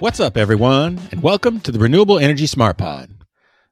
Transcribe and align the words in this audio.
What's 0.00 0.18
up, 0.18 0.36
everyone, 0.36 1.00
and 1.12 1.22
welcome 1.22 1.60
to 1.60 1.70
the 1.70 1.78
Renewable 1.78 2.18
Energy 2.18 2.46
Smart 2.46 2.76
Pod. 2.76 3.10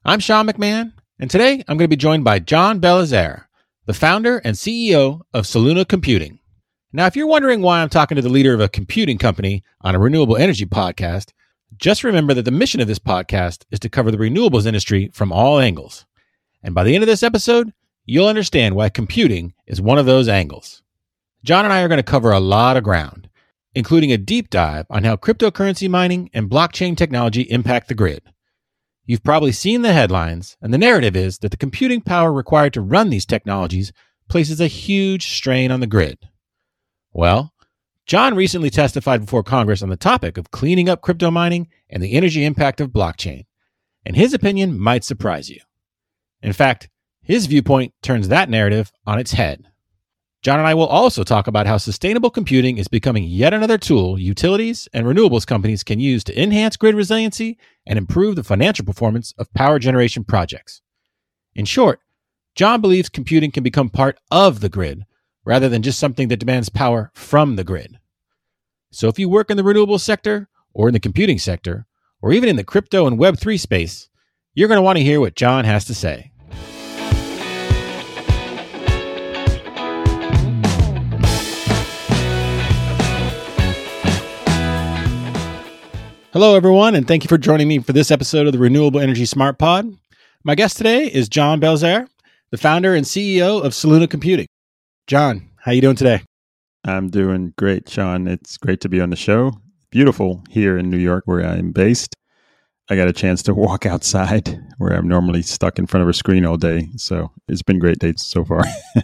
I'm 0.05 0.21
Sean 0.21 0.47
McMahon, 0.47 0.93
and 1.19 1.29
today 1.29 1.63
I'm 1.67 1.75
going 1.77 1.85
to 1.85 1.87
be 1.89 1.97
joined 1.97 2.23
by 2.23 2.39
John 2.39 2.79
Belizaire, 2.79 3.45
the 3.87 3.93
founder 3.93 4.37
and 4.37 4.55
CEO 4.55 5.19
of 5.33 5.43
Soluna 5.43 5.85
Computing. 5.85 6.39
Now, 6.93 7.07
if 7.07 7.17
you're 7.17 7.27
wondering 7.27 7.61
why 7.61 7.81
I'm 7.81 7.89
talking 7.89 8.15
to 8.15 8.21
the 8.21 8.29
leader 8.29 8.53
of 8.53 8.61
a 8.61 8.69
computing 8.69 9.17
company 9.17 9.65
on 9.81 9.95
a 9.95 9.99
renewable 9.99 10.37
energy 10.37 10.65
podcast, 10.65 11.33
just 11.75 12.05
remember 12.05 12.33
that 12.33 12.45
the 12.45 12.51
mission 12.51 12.79
of 12.79 12.87
this 12.87 12.99
podcast 12.99 13.65
is 13.69 13.79
to 13.79 13.89
cover 13.89 14.09
the 14.09 14.17
renewables 14.17 14.65
industry 14.65 15.09
from 15.13 15.33
all 15.33 15.59
angles. 15.59 16.05
And 16.63 16.73
by 16.73 16.85
the 16.85 16.95
end 16.95 17.03
of 17.03 17.07
this 17.07 17.23
episode, 17.23 17.73
you'll 18.05 18.27
understand 18.27 18.75
why 18.75 18.87
computing 18.87 19.53
is 19.67 19.81
one 19.81 19.97
of 19.97 20.05
those 20.05 20.29
angles. 20.29 20.83
John 21.43 21.65
and 21.65 21.73
I 21.73 21.81
are 21.81 21.89
going 21.89 21.97
to 21.97 22.03
cover 22.03 22.31
a 22.31 22.39
lot 22.39 22.77
of 22.77 22.83
ground, 22.85 23.27
including 23.75 24.11
a 24.11 24.17
deep 24.17 24.49
dive 24.49 24.85
on 24.89 25.03
how 25.03 25.15
cryptocurrency 25.15 25.89
mining 25.89 26.29
and 26.33 26.49
blockchain 26.49 26.95
technology 26.95 27.41
impact 27.43 27.87
the 27.87 27.95
grid. 27.95 28.21
You've 29.05 29.23
probably 29.23 29.51
seen 29.51 29.81
the 29.81 29.93
headlines, 29.93 30.55
and 30.61 30.73
the 30.73 30.77
narrative 30.77 31.15
is 31.15 31.39
that 31.39 31.51
the 31.51 31.57
computing 31.57 32.01
power 32.01 32.31
required 32.31 32.73
to 32.73 32.81
run 32.81 33.09
these 33.09 33.25
technologies 33.25 33.91
places 34.29 34.61
a 34.61 34.67
huge 34.67 35.27
strain 35.27 35.71
on 35.71 35.81
the 35.81 35.87
grid. 35.87 36.19
Well, 37.11 37.53
John 38.05 38.35
recently 38.35 38.69
testified 38.69 39.21
before 39.21 39.43
Congress 39.43 39.81
on 39.81 39.89
the 39.89 39.97
topic 39.97 40.37
of 40.37 40.51
cleaning 40.51 40.89
up 40.89 41.01
crypto 41.01 41.31
mining 41.31 41.67
and 41.89 42.01
the 42.01 42.13
energy 42.13 42.45
impact 42.45 42.79
of 42.81 42.89
blockchain, 42.89 43.45
and 44.05 44.15
his 44.15 44.33
opinion 44.33 44.79
might 44.79 45.03
surprise 45.03 45.49
you. 45.49 45.59
In 46.41 46.53
fact, 46.53 46.89
his 47.21 47.45
viewpoint 47.45 47.93
turns 48.01 48.27
that 48.27 48.49
narrative 48.49 48.91
on 49.05 49.19
its 49.19 49.33
head. 49.33 49.65
John 50.43 50.59
and 50.59 50.67
I 50.67 50.73
will 50.73 50.87
also 50.87 51.23
talk 51.23 51.47
about 51.47 51.67
how 51.67 51.77
sustainable 51.77 52.29
computing 52.29 52.77
is 52.77 52.89
becoming 52.89 53.23
yet 53.23 53.53
another 53.53 53.77
tool 53.77 54.19
utilities 54.19 54.89
and 54.93 55.05
renewables 55.05 55.47
companies 55.47 55.85
can 55.85 56.01
use 56.01 56.21
to 56.25 56.41
enhance 56.41 56.75
grid 56.75 56.95
resiliency 56.95 57.57
and 57.87 57.97
improve 57.97 58.35
the 58.35 58.43
financial 58.43 58.85
performance 58.85 59.33
of 59.37 59.53
power 59.53 59.79
generation 59.79 60.25
projects. 60.25 60.81
In 61.55 61.63
short, 61.63 62.01
John 62.55 62.81
believes 62.81 63.07
computing 63.07 63.51
can 63.51 63.63
become 63.63 63.89
part 63.89 64.19
of 64.31 64.59
the 64.59 64.67
grid 64.67 65.05
rather 65.45 65.69
than 65.69 65.81
just 65.81 65.97
something 65.97 66.27
that 66.27 66.41
demands 66.41 66.67
power 66.67 67.09
from 67.13 67.55
the 67.55 67.63
grid. 67.63 67.97
So 68.91 69.07
if 69.07 69.17
you 69.17 69.29
work 69.29 69.49
in 69.49 69.55
the 69.55 69.63
renewable 69.63 69.97
sector 69.97 70.49
or 70.73 70.89
in 70.89 70.93
the 70.93 70.99
computing 70.99 71.39
sector, 71.39 71.85
or 72.21 72.33
even 72.33 72.49
in 72.49 72.57
the 72.57 72.63
crypto 72.65 73.07
and 73.07 73.17
Web3 73.17 73.57
space, 73.59 74.09
you're 74.53 74.67
going 74.67 74.77
to 74.77 74.83
want 74.83 74.97
to 74.97 75.03
hear 75.03 75.21
what 75.21 75.35
John 75.35 75.63
has 75.63 75.85
to 75.85 75.95
say. 75.95 76.32
Hello, 86.33 86.55
everyone, 86.55 86.95
and 86.95 87.07
thank 87.07 87.23
you 87.23 87.27
for 87.27 87.37
joining 87.37 87.67
me 87.67 87.77
for 87.77 87.93
this 87.93 88.09
episode 88.09 88.47
of 88.47 88.53
the 88.53 88.57
Renewable 88.57 88.99
Energy 88.99 89.23
Smart 89.23 89.59
Pod. 89.59 89.95
My 90.43 90.55
guest 90.55 90.77
today 90.77 91.05
is 91.05 91.29
John 91.29 91.61
Belizaire, 91.61 92.07
the 92.49 92.57
founder 92.57 92.95
and 92.95 93.05
CEO 93.05 93.63
of 93.63 93.73
Soluna 93.73 94.09
Computing. 94.09 94.47
John, 95.05 95.47
how 95.57 95.69
are 95.69 95.73
you 95.75 95.81
doing 95.81 95.95
today? 95.95 96.23
I'm 96.85 97.11
doing 97.11 97.53
great, 97.55 97.87
Sean. 97.87 98.27
It's 98.27 98.57
great 98.57 98.81
to 98.81 98.89
be 98.89 98.99
on 98.99 99.11
the 99.11 99.15
show. 99.15 99.51
Beautiful 99.91 100.41
here 100.49 100.75
in 100.75 100.89
New 100.89 100.97
York, 100.97 101.21
where 101.27 101.45
I'm 101.45 101.71
based. 101.71 102.15
I 102.89 102.95
got 102.95 103.07
a 103.07 103.13
chance 103.13 103.43
to 103.43 103.53
walk 103.53 103.85
outside 103.85 104.59
where 104.79 104.93
I'm 104.93 105.07
normally 105.07 105.43
stuck 105.43 105.77
in 105.77 105.85
front 105.85 106.01
of 106.01 106.09
a 106.09 106.13
screen 106.13 106.47
all 106.47 106.57
day. 106.57 106.89
So 106.95 107.29
it's 107.47 107.61
been 107.61 107.77
great 107.77 107.99
dates 107.99 108.25
so 108.25 108.43
far. 108.43 108.63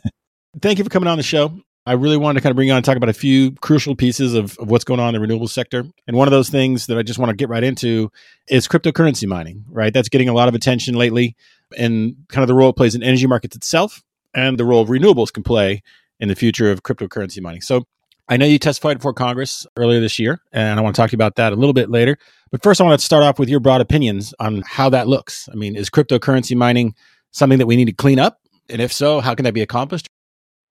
Thank 0.63 0.79
you 0.79 0.83
for 0.83 0.89
coming 0.89 1.07
on 1.07 1.17
the 1.17 1.23
show. 1.23 1.53
I 1.89 1.93
really 1.93 2.17
wanted 2.17 2.39
to 2.39 2.43
kind 2.43 2.51
of 2.51 2.55
bring 2.55 2.67
you 2.67 2.73
on 2.73 2.77
and 2.77 2.85
talk 2.85 2.97
about 2.97 3.09
a 3.09 3.13
few 3.13 3.51
crucial 3.53 3.95
pieces 3.95 4.35
of, 4.35 4.55
of 4.59 4.69
what's 4.69 4.83
going 4.83 4.99
on 4.99 5.07
in 5.07 5.13
the 5.15 5.19
renewable 5.19 5.47
sector. 5.47 5.83
And 6.05 6.15
one 6.15 6.27
of 6.27 6.31
those 6.31 6.47
things 6.47 6.85
that 6.85 6.99
I 6.99 7.01
just 7.01 7.17
want 7.17 7.31
to 7.31 7.35
get 7.35 7.49
right 7.49 7.63
into 7.63 8.11
is 8.47 8.67
cryptocurrency 8.67 9.27
mining, 9.27 9.65
right? 9.67 9.91
That's 9.91 10.07
getting 10.07 10.29
a 10.29 10.33
lot 10.33 10.47
of 10.47 10.53
attention 10.53 10.93
lately 10.93 11.35
and 11.75 12.15
kind 12.27 12.43
of 12.43 12.47
the 12.47 12.53
role 12.53 12.69
it 12.69 12.75
plays 12.75 12.93
in 12.93 13.01
energy 13.01 13.25
markets 13.25 13.55
itself 13.55 14.03
and 14.35 14.59
the 14.59 14.65
role 14.65 14.85
renewables 14.85 15.33
can 15.33 15.41
play 15.41 15.81
in 16.19 16.27
the 16.27 16.35
future 16.35 16.71
of 16.71 16.83
cryptocurrency 16.83 17.41
mining. 17.41 17.61
So 17.61 17.87
I 18.27 18.37
know 18.37 18.45
you 18.45 18.59
testified 18.59 18.99
before 18.99 19.13
Congress 19.13 19.65
earlier 19.75 19.99
this 19.99 20.19
year, 20.19 20.43
and 20.51 20.79
I 20.79 20.83
want 20.83 20.95
to 20.95 21.01
talk 21.01 21.09
to 21.09 21.13
you 21.15 21.17
about 21.17 21.37
that 21.37 21.53
a 21.53 21.55
little 21.55 21.73
bit 21.73 21.89
later. 21.89 22.19
But 22.51 22.61
first, 22.61 22.79
I 22.79 22.83
want 22.83 22.99
to 22.99 23.03
start 23.03 23.23
off 23.23 23.39
with 23.39 23.49
your 23.49 23.61
broad 23.61 23.81
opinions 23.81 24.31
on 24.39 24.61
how 24.61 24.89
that 24.89 25.07
looks. 25.07 25.49
I 25.51 25.55
mean, 25.55 25.75
is 25.75 25.89
cryptocurrency 25.89 26.55
mining 26.55 26.93
something 27.31 27.57
that 27.57 27.65
we 27.65 27.75
need 27.75 27.85
to 27.85 27.93
clean 27.93 28.19
up? 28.19 28.39
And 28.69 28.79
if 28.79 28.93
so, 28.93 29.21
how 29.21 29.33
can 29.33 29.45
that 29.45 29.55
be 29.55 29.63
accomplished? 29.63 30.07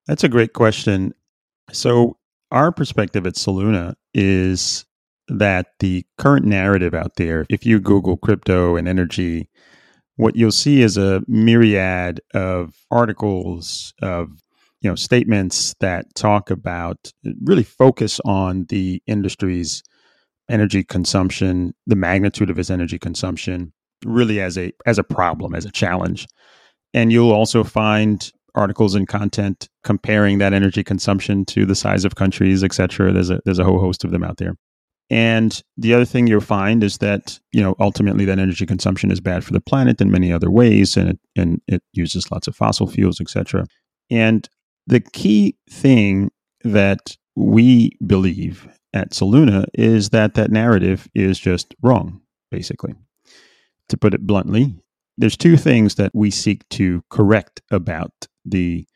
That's 0.08 0.24
a 0.24 0.28
great 0.28 0.54
question. 0.54 1.14
So, 1.70 2.16
our 2.50 2.72
perspective 2.72 3.26
at 3.26 3.34
Soluna 3.34 3.94
is 4.14 4.86
that 5.28 5.66
the 5.80 6.04
current 6.16 6.46
narrative 6.46 6.94
out 6.94 7.16
there, 7.16 7.44
if 7.50 7.66
you 7.66 7.78
Google 7.78 8.16
crypto 8.16 8.76
and 8.76 8.88
energy, 8.88 9.50
what 10.16 10.34
you'll 10.34 10.50
see 10.50 10.80
is 10.80 10.96
a 10.96 11.22
myriad 11.28 12.22
of 12.32 12.74
articles, 12.90 13.92
of 14.00 14.30
you 14.80 14.88
know, 14.88 14.94
statements 14.94 15.74
that 15.80 16.06
talk 16.14 16.50
about 16.50 17.12
really 17.42 17.62
focus 17.62 18.18
on 18.24 18.64
the 18.70 19.02
industry's 19.06 19.82
energy 20.48 20.82
consumption, 20.82 21.74
the 21.86 21.96
magnitude 21.96 22.48
of 22.48 22.58
its 22.58 22.70
energy 22.70 22.98
consumption, 22.98 23.74
really 24.06 24.40
as 24.40 24.56
a 24.56 24.72
as 24.86 24.98
a 24.98 25.04
problem, 25.04 25.54
as 25.54 25.66
a 25.66 25.70
challenge. 25.70 26.26
And 26.94 27.12
you'll 27.12 27.32
also 27.32 27.62
find 27.62 28.32
articles 28.54 28.94
and 28.94 29.06
content 29.06 29.68
comparing 29.84 30.38
that 30.38 30.52
energy 30.52 30.82
consumption 30.82 31.44
to 31.46 31.64
the 31.64 31.74
size 31.74 32.04
of 32.04 32.14
countries, 32.14 32.64
et 32.64 32.72
cetera. 32.72 33.12
There's 33.12 33.30
a 33.30 33.40
there's 33.44 33.58
a 33.58 33.64
whole 33.64 33.80
host 33.80 34.04
of 34.04 34.10
them 34.10 34.24
out 34.24 34.38
there. 34.38 34.54
And 35.10 35.62
the 35.76 35.94
other 35.94 36.04
thing 36.04 36.26
you'll 36.26 36.40
find 36.40 36.84
is 36.84 36.98
that 36.98 37.38
you 37.52 37.62
know 37.62 37.74
ultimately 37.80 38.24
that 38.26 38.38
energy 38.38 38.66
consumption 38.66 39.10
is 39.10 39.20
bad 39.20 39.44
for 39.44 39.52
the 39.52 39.60
planet 39.60 40.00
in 40.00 40.10
many 40.10 40.32
other 40.32 40.50
ways, 40.50 40.96
and 40.96 41.10
it 41.10 41.18
and 41.36 41.60
it 41.66 41.82
uses 41.92 42.30
lots 42.30 42.46
of 42.46 42.56
fossil 42.56 42.86
fuels, 42.86 43.20
etc. 43.20 43.66
And 44.10 44.48
the 44.86 45.00
key 45.00 45.56
thing 45.70 46.30
that 46.64 47.16
we 47.36 47.92
believe 48.04 48.68
at 48.92 49.10
Soluna 49.10 49.66
is 49.74 50.10
that 50.10 50.34
that 50.34 50.50
narrative 50.50 51.08
is 51.14 51.38
just 51.38 51.74
wrong, 51.82 52.20
basically. 52.50 52.94
To 53.90 53.96
put 53.96 54.12
it 54.12 54.26
bluntly, 54.26 54.74
there's 55.16 55.36
two 55.36 55.56
things 55.56 55.96
that 55.96 56.10
we 56.14 56.30
seek 56.30 56.68
to 56.70 57.02
correct 57.10 57.60
about 57.70 58.12
the 58.50 58.86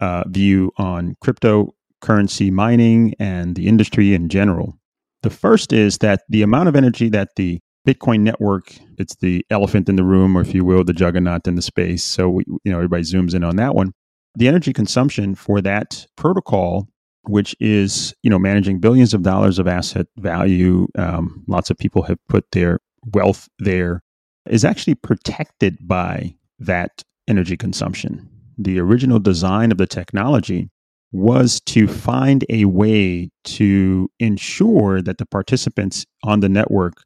uh, 0.00 0.24
view 0.28 0.72
on 0.76 1.16
cryptocurrency 1.24 2.50
mining 2.50 3.14
and 3.18 3.54
the 3.54 3.68
industry 3.68 4.14
in 4.14 4.28
general. 4.28 4.76
The 5.22 5.30
first 5.30 5.72
is 5.72 5.98
that 5.98 6.22
the 6.28 6.42
amount 6.42 6.68
of 6.68 6.76
energy 6.76 7.08
that 7.10 7.30
the 7.36 7.60
Bitcoin 7.86 8.20
network, 8.20 8.74
it's 8.98 9.16
the 9.16 9.44
elephant 9.50 9.88
in 9.88 9.96
the 9.96 10.04
room, 10.04 10.36
or 10.36 10.40
if 10.40 10.54
you 10.54 10.64
will, 10.64 10.84
the 10.84 10.92
juggernaut 10.92 11.46
in 11.46 11.54
the 11.54 11.62
space. 11.62 12.04
So, 12.04 12.28
we, 12.28 12.44
you 12.64 12.70
know, 12.72 12.78
everybody 12.78 13.02
zooms 13.02 13.34
in 13.34 13.44
on 13.44 13.56
that 13.56 13.74
one. 13.74 13.92
The 14.34 14.48
energy 14.48 14.72
consumption 14.72 15.34
for 15.34 15.60
that 15.60 16.06
protocol, 16.16 16.88
which 17.22 17.54
is, 17.60 18.14
you 18.22 18.30
know, 18.30 18.38
managing 18.38 18.78
billions 18.80 19.14
of 19.14 19.22
dollars 19.22 19.58
of 19.58 19.66
asset 19.66 20.06
value, 20.16 20.86
um, 20.96 21.44
lots 21.48 21.70
of 21.70 21.78
people 21.78 22.02
have 22.02 22.18
put 22.28 22.44
their 22.52 22.78
wealth 23.12 23.48
there, 23.58 24.02
is 24.48 24.64
actually 24.64 24.94
protected 24.94 25.76
by 25.86 26.34
that 26.58 27.02
energy 27.28 27.56
consumption 27.56 28.28
the 28.64 28.78
original 28.78 29.18
design 29.18 29.72
of 29.72 29.78
the 29.78 29.86
technology 29.86 30.70
was 31.12 31.60
to 31.60 31.86
find 31.86 32.44
a 32.48 32.64
way 32.64 33.30
to 33.44 34.10
ensure 34.18 35.02
that 35.02 35.18
the 35.18 35.26
participants 35.26 36.06
on 36.24 36.40
the 36.40 36.48
network 36.48 37.02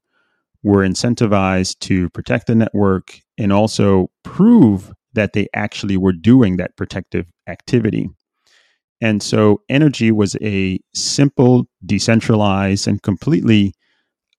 were 0.63 0.87
incentivized 0.87 1.79
to 1.81 2.09
protect 2.11 2.47
the 2.47 2.55
network 2.55 3.21
and 3.39 3.53
also 3.53 4.09
prove 4.23 4.93
that 5.15 5.33
they 5.33 5.49
actually 5.55 5.97
were 5.97 6.13
doing 6.13 6.57
that 6.57 6.77
protective 6.77 7.27
activity. 7.49 8.09
And 9.01 9.23
so 9.23 9.61
energy 9.69 10.11
was 10.11 10.37
a 10.41 10.79
simple, 10.95 11.67
decentralized, 11.85 12.89
and 12.89 13.03
completely 13.03 13.75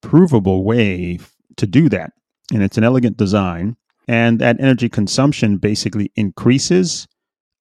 provable 0.01 0.63
way 0.63 1.19
to 1.57 1.67
do 1.67 1.89
that. 1.89 2.11
And 2.53 2.63
it's 2.63 2.77
an 2.77 2.83
elegant 2.83 3.17
design. 3.17 3.75
And 4.07 4.39
that 4.39 4.59
energy 4.59 4.89
consumption 4.89 5.57
basically 5.57 6.11
increases 6.15 7.07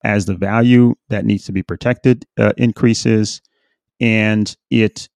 as 0.03 0.25
the 0.25 0.35
value 0.35 0.95
that 1.09 1.25
needs 1.25 1.45
to 1.45 1.51
be 1.51 1.63
protected 1.63 2.25
uh, 2.37 2.53
increases. 2.57 3.41
And 3.99 4.55
it 4.69 5.09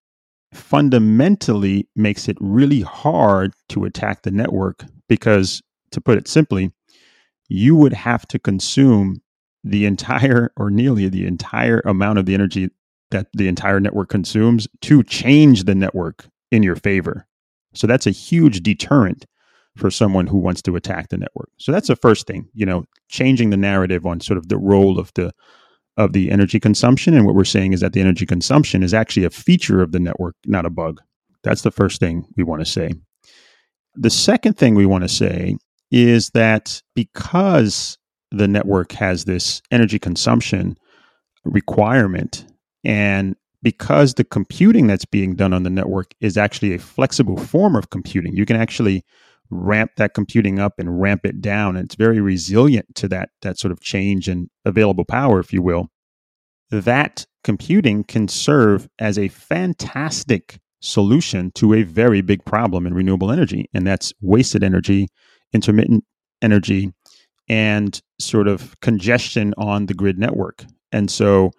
fundamentally 0.53 1.87
makes 1.95 2.27
it 2.27 2.37
really 2.41 2.81
hard 2.81 3.53
to 3.69 3.85
attack 3.85 4.23
the 4.23 4.31
network 4.31 4.83
because, 5.07 5.61
to 5.91 6.01
put 6.01 6.17
it 6.17 6.27
simply, 6.27 6.71
you 7.47 7.75
would 7.75 7.93
have 7.93 8.27
to 8.27 8.39
consume 8.39 9.21
the 9.63 9.85
entire 9.85 10.51
or 10.57 10.69
nearly 10.69 11.07
the 11.07 11.25
entire 11.25 11.79
amount 11.85 12.19
of 12.19 12.25
the 12.25 12.33
energy 12.33 12.69
that 13.11 13.27
the 13.33 13.47
entire 13.47 13.79
network 13.79 14.09
consumes 14.09 14.67
to 14.81 15.03
change 15.03 15.65
the 15.65 15.75
network 15.75 16.27
in 16.51 16.63
your 16.63 16.75
favor. 16.75 17.27
So 17.73 17.87
that's 17.87 18.07
a 18.07 18.11
huge 18.11 18.61
deterrent 18.61 19.25
for 19.77 19.89
someone 19.89 20.27
who 20.27 20.37
wants 20.37 20.61
to 20.63 20.75
attack 20.75 21.09
the 21.09 21.17
network. 21.17 21.49
So 21.57 21.71
that's 21.71 21.87
the 21.87 21.95
first 21.95 22.27
thing, 22.27 22.47
you 22.53 22.65
know, 22.65 22.85
changing 23.09 23.49
the 23.49 23.57
narrative 23.57 24.05
on 24.05 24.19
sort 24.19 24.37
of 24.37 24.49
the 24.49 24.57
role 24.57 24.99
of 24.99 25.11
the 25.15 25.31
of 25.97 26.13
the 26.13 26.31
energy 26.31 26.59
consumption 26.59 27.13
and 27.13 27.25
what 27.25 27.35
we're 27.35 27.43
saying 27.43 27.73
is 27.73 27.81
that 27.81 27.91
the 27.93 27.99
energy 27.99 28.25
consumption 28.25 28.81
is 28.81 28.93
actually 28.93 29.25
a 29.25 29.29
feature 29.29 29.81
of 29.81 29.91
the 29.91 29.99
network, 29.99 30.35
not 30.45 30.65
a 30.65 30.69
bug. 30.69 31.01
That's 31.43 31.63
the 31.63 31.71
first 31.71 31.99
thing 31.99 32.25
we 32.37 32.43
want 32.43 32.61
to 32.61 32.65
say. 32.65 32.93
The 33.95 34.09
second 34.09 34.57
thing 34.57 34.73
we 34.73 34.85
want 34.85 35.03
to 35.03 35.09
say 35.09 35.57
is 35.91 36.29
that 36.29 36.81
because 36.95 37.97
the 38.31 38.47
network 38.47 38.93
has 38.93 39.25
this 39.25 39.61
energy 39.69 39.99
consumption 39.99 40.77
requirement 41.43 42.45
and 42.85 43.35
because 43.63 44.13
the 44.15 44.23
computing 44.23 44.87
that's 44.87 45.05
being 45.05 45.35
done 45.35 45.53
on 45.53 45.63
the 45.63 45.69
network 45.69 46.13
is 46.21 46.37
actually 46.37 46.73
a 46.73 46.79
flexible 46.79 47.37
form 47.37 47.75
of 47.75 47.89
computing, 47.89 48.35
you 48.35 48.45
can 48.45 48.55
actually 48.55 49.03
ramp 49.51 49.91
that 49.97 50.13
computing 50.13 50.59
up 50.59 50.73
and 50.79 51.01
ramp 51.01 51.25
it 51.25 51.41
down. 51.41 51.75
And 51.75 51.85
it's 51.85 51.95
very 51.95 52.21
resilient 52.21 52.95
to 52.95 53.07
that, 53.09 53.29
that 53.41 53.59
sort 53.59 53.71
of 53.71 53.81
change 53.81 54.27
in 54.27 54.49
available 54.65 55.05
power, 55.05 55.39
if 55.39 55.53
you 55.53 55.61
will. 55.61 55.89
That 56.71 57.25
computing 57.43 58.03
can 58.03 58.27
serve 58.27 58.87
as 58.97 59.19
a 59.19 59.27
fantastic 59.27 60.59
solution 60.79 61.51
to 61.51 61.73
a 61.73 61.83
very 61.83 62.21
big 62.21 62.43
problem 62.45 62.87
in 62.87 62.93
renewable 62.93 63.31
energy, 63.31 63.69
and 63.73 63.85
that's 63.85 64.13
wasted 64.21 64.63
energy, 64.63 65.07
intermittent 65.53 66.03
energy, 66.41 66.91
and 67.47 68.01
sort 68.19 68.47
of 68.47 68.79
congestion 68.79 69.53
on 69.57 69.87
the 69.87 69.93
grid 69.93 70.17
network. 70.17 70.63
And 70.91 71.11
so 71.11 71.51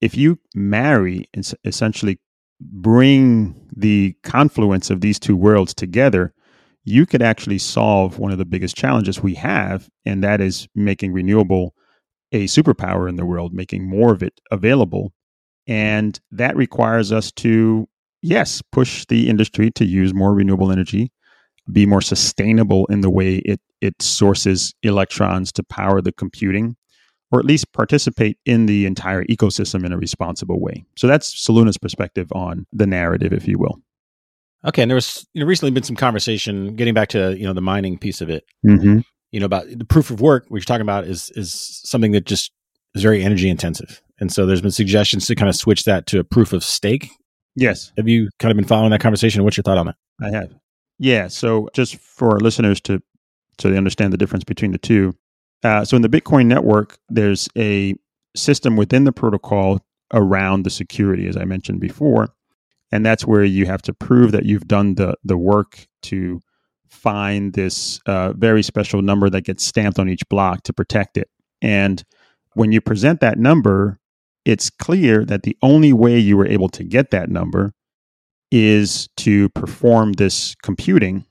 if 0.00 0.16
you 0.16 0.38
marry 0.54 1.26
and 1.32 1.50
essentially 1.64 2.18
bring 2.60 3.68
the 3.74 4.14
confluence 4.22 4.90
of 4.90 5.00
these 5.00 5.18
two 5.18 5.36
worlds 5.36 5.74
together, 5.74 6.34
you 6.84 7.06
could 7.06 7.22
actually 7.22 7.58
solve 7.58 8.18
one 8.18 8.32
of 8.32 8.38
the 8.38 8.44
biggest 8.44 8.76
challenges 8.76 9.22
we 9.22 9.34
have, 9.34 9.88
and 10.04 10.22
that 10.24 10.40
is 10.40 10.66
making 10.74 11.12
renewable 11.12 11.74
a 12.32 12.46
superpower 12.46 13.08
in 13.08 13.16
the 13.16 13.26
world, 13.26 13.52
making 13.52 13.88
more 13.88 14.12
of 14.12 14.22
it 14.22 14.40
available. 14.50 15.12
And 15.66 16.18
that 16.32 16.56
requires 16.56 17.12
us 17.12 17.30
to, 17.32 17.88
yes, 18.22 18.62
push 18.72 19.04
the 19.06 19.28
industry 19.28 19.70
to 19.72 19.84
use 19.84 20.12
more 20.12 20.34
renewable 20.34 20.72
energy, 20.72 21.12
be 21.70 21.86
more 21.86 22.00
sustainable 22.00 22.86
in 22.86 23.02
the 23.02 23.10
way 23.10 23.36
it, 23.36 23.60
it 23.80 24.00
sources 24.02 24.74
electrons 24.82 25.52
to 25.52 25.62
power 25.62 26.00
the 26.00 26.12
computing, 26.12 26.76
or 27.30 27.38
at 27.38 27.46
least 27.46 27.72
participate 27.72 28.38
in 28.44 28.66
the 28.66 28.86
entire 28.86 29.24
ecosystem 29.24 29.84
in 29.84 29.92
a 29.92 29.98
responsible 29.98 30.60
way. 30.60 30.84
So 30.96 31.06
that's 31.06 31.46
Soluna's 31.46 31.78
perspective 31.78 32.32
on 32.32 32.66
the 32.72 32.86
narrative, 32.86 33.32
if 33.32 33.46
you 33.46 33.58
will. 33.58 33.80
Okay, 34.66 34.82
and 34.82 34.90
there 34.90 34.96
was 34.96 35.26
you 35.34 35.40
know, 35.40 35.46
recently 35.46 35.72
been 35.72 35.82
some 35.82 35.96
conversation 35.96 36.76
getting 36.76 36.94
back 36.94 37.08
to 37.10 37.36
you 37.36 37.44
know 37.44 37.52
the 37.52 37.60
mining 37.60 37.98
piece 37.98 38.20
of 38.20 38.30
it. 38.30 38.44
Mm-hmm. 38.64 39.00
You 39.32 39.40
know 39.40 39.46
about 39.46 39.66
the 39.68 39.84
proof 39.84 40.10
of 40.10 40.20
work, 40.20 40.44
which 40.48 40.62
you're 40.62 40.66
talking 40.66 40.82
about, 40.82 41.04
is 41.04 41.30
is 41.34 41.80
something 41.84 42.12
that 42.12 42.26
just 42.26 42.52
is 42.94 43.02
very 43.02 43.24
energy 43.24 43.48
intensive, 43.48 44.02
and 44.20 44.32
so 44.32 44.46
there's 44.46 44.60
been 44.60 44.70
suggestions 44.70 45.26
to 45.26 45.34
kind 45.34 45.48
of 45.48 45.56
switch 45.56 45.84
that 45.84 46.06
to 46.08 46.20
a 46.20 46.24
proof 46.24 46.52
of 46.52 46.62
stake. 46.62 47.08
Yes, 47.56 47.92
have 47.96 48.08
you 48.08 48.30
kind 48.38 48.50
of 48.50 48.56
been 48.56 48.66
following 48.66 48.90
that 48.90 49.00
conversation? 49.00 49.42
What's 49.44 49.56
your 49.56 49.62
thought 49.62 49.78
on 49.78 49.86
that? 49.86 49.96
I 50.22 50.30
have. 50.30 50.54
Yeah, 50.98 51.28
so 51.28 51.68
just 51.74 51.96
for 51.96 52.32
our 52.32 52.40
listeners 52.40 52.80
to 52.82 53.02
so 53.58 53.70
they 53.70 53.76
understand 53.76 54.12
the 54.12 54.18
difference 54.18 54.44
between 54.44 54.72
the 54.72 54.78
two, 54.78 55.14
uh, 55.64 55.84
so 55.84 55.96
in 55.96 56.02
the 56.02 56.08
Bitcoin 56.08 56.46
network, 56.46 56.98
there's 57.08 57.48
a 57.56 57.94
system 58.36 58.76
within 58.76 59.04
the 59.04 59.12
protocol 59.12 59.80
around 60.12 60.64
the 60.64 60.70
security, 60.70 61.26
as 61.26 61.36
I 61.36 61.44
mentioned 61.44 61.80
before, 61.80 62.28
and 62.92 63.04
that's 63.04 63.26
where 63.26 63.42
you 63.42 63.66
have 63.66 63.82
to 63.82 63.94
prove 63.94 64.32
that 64.32 64.44
you've 64.44 64.68
done 64.68 64.94
the 64.94 65.16
the 65.24 65.36
work 65.36 65.86
to 66.02 66.40
find 66.88 67.54
this 67.54 67.98
uh, 68.06 68.34
very 68.34 68.62
special 68.62 69.00
number 69.00 69.30
that 69.30 69.44
gets 69.44 69.64
stamped 69.64 69.98
on 69.98 70.08
each 70.08 70.28
block 70.28 70.62
to 70.62 70.72
protect 70.72 71.16
it. 71.16 71.28
And 71.62 72.04
when 72.52 72.70
you 72.70 72.82
present 72.82 73.20
that 73.20 73.38
number, 73.38 73.98
it's 74.44 74.68
clear 74.68 75.24
that 75.24 75.42
the 75.42 75.56
only 75.62 75.92
way 75.92 76.18
you 76.18 76.36
were 76.36 76.46
able 76.46 76.68
to 76.68 76.84
get 76.84 77.10
that 77.10 77.30
number 77.30 77.72
is 78.50 79.08
to 79.16 79.48
perform 79.50 80.12
this 80.12 80.54
computing 80.62 81.24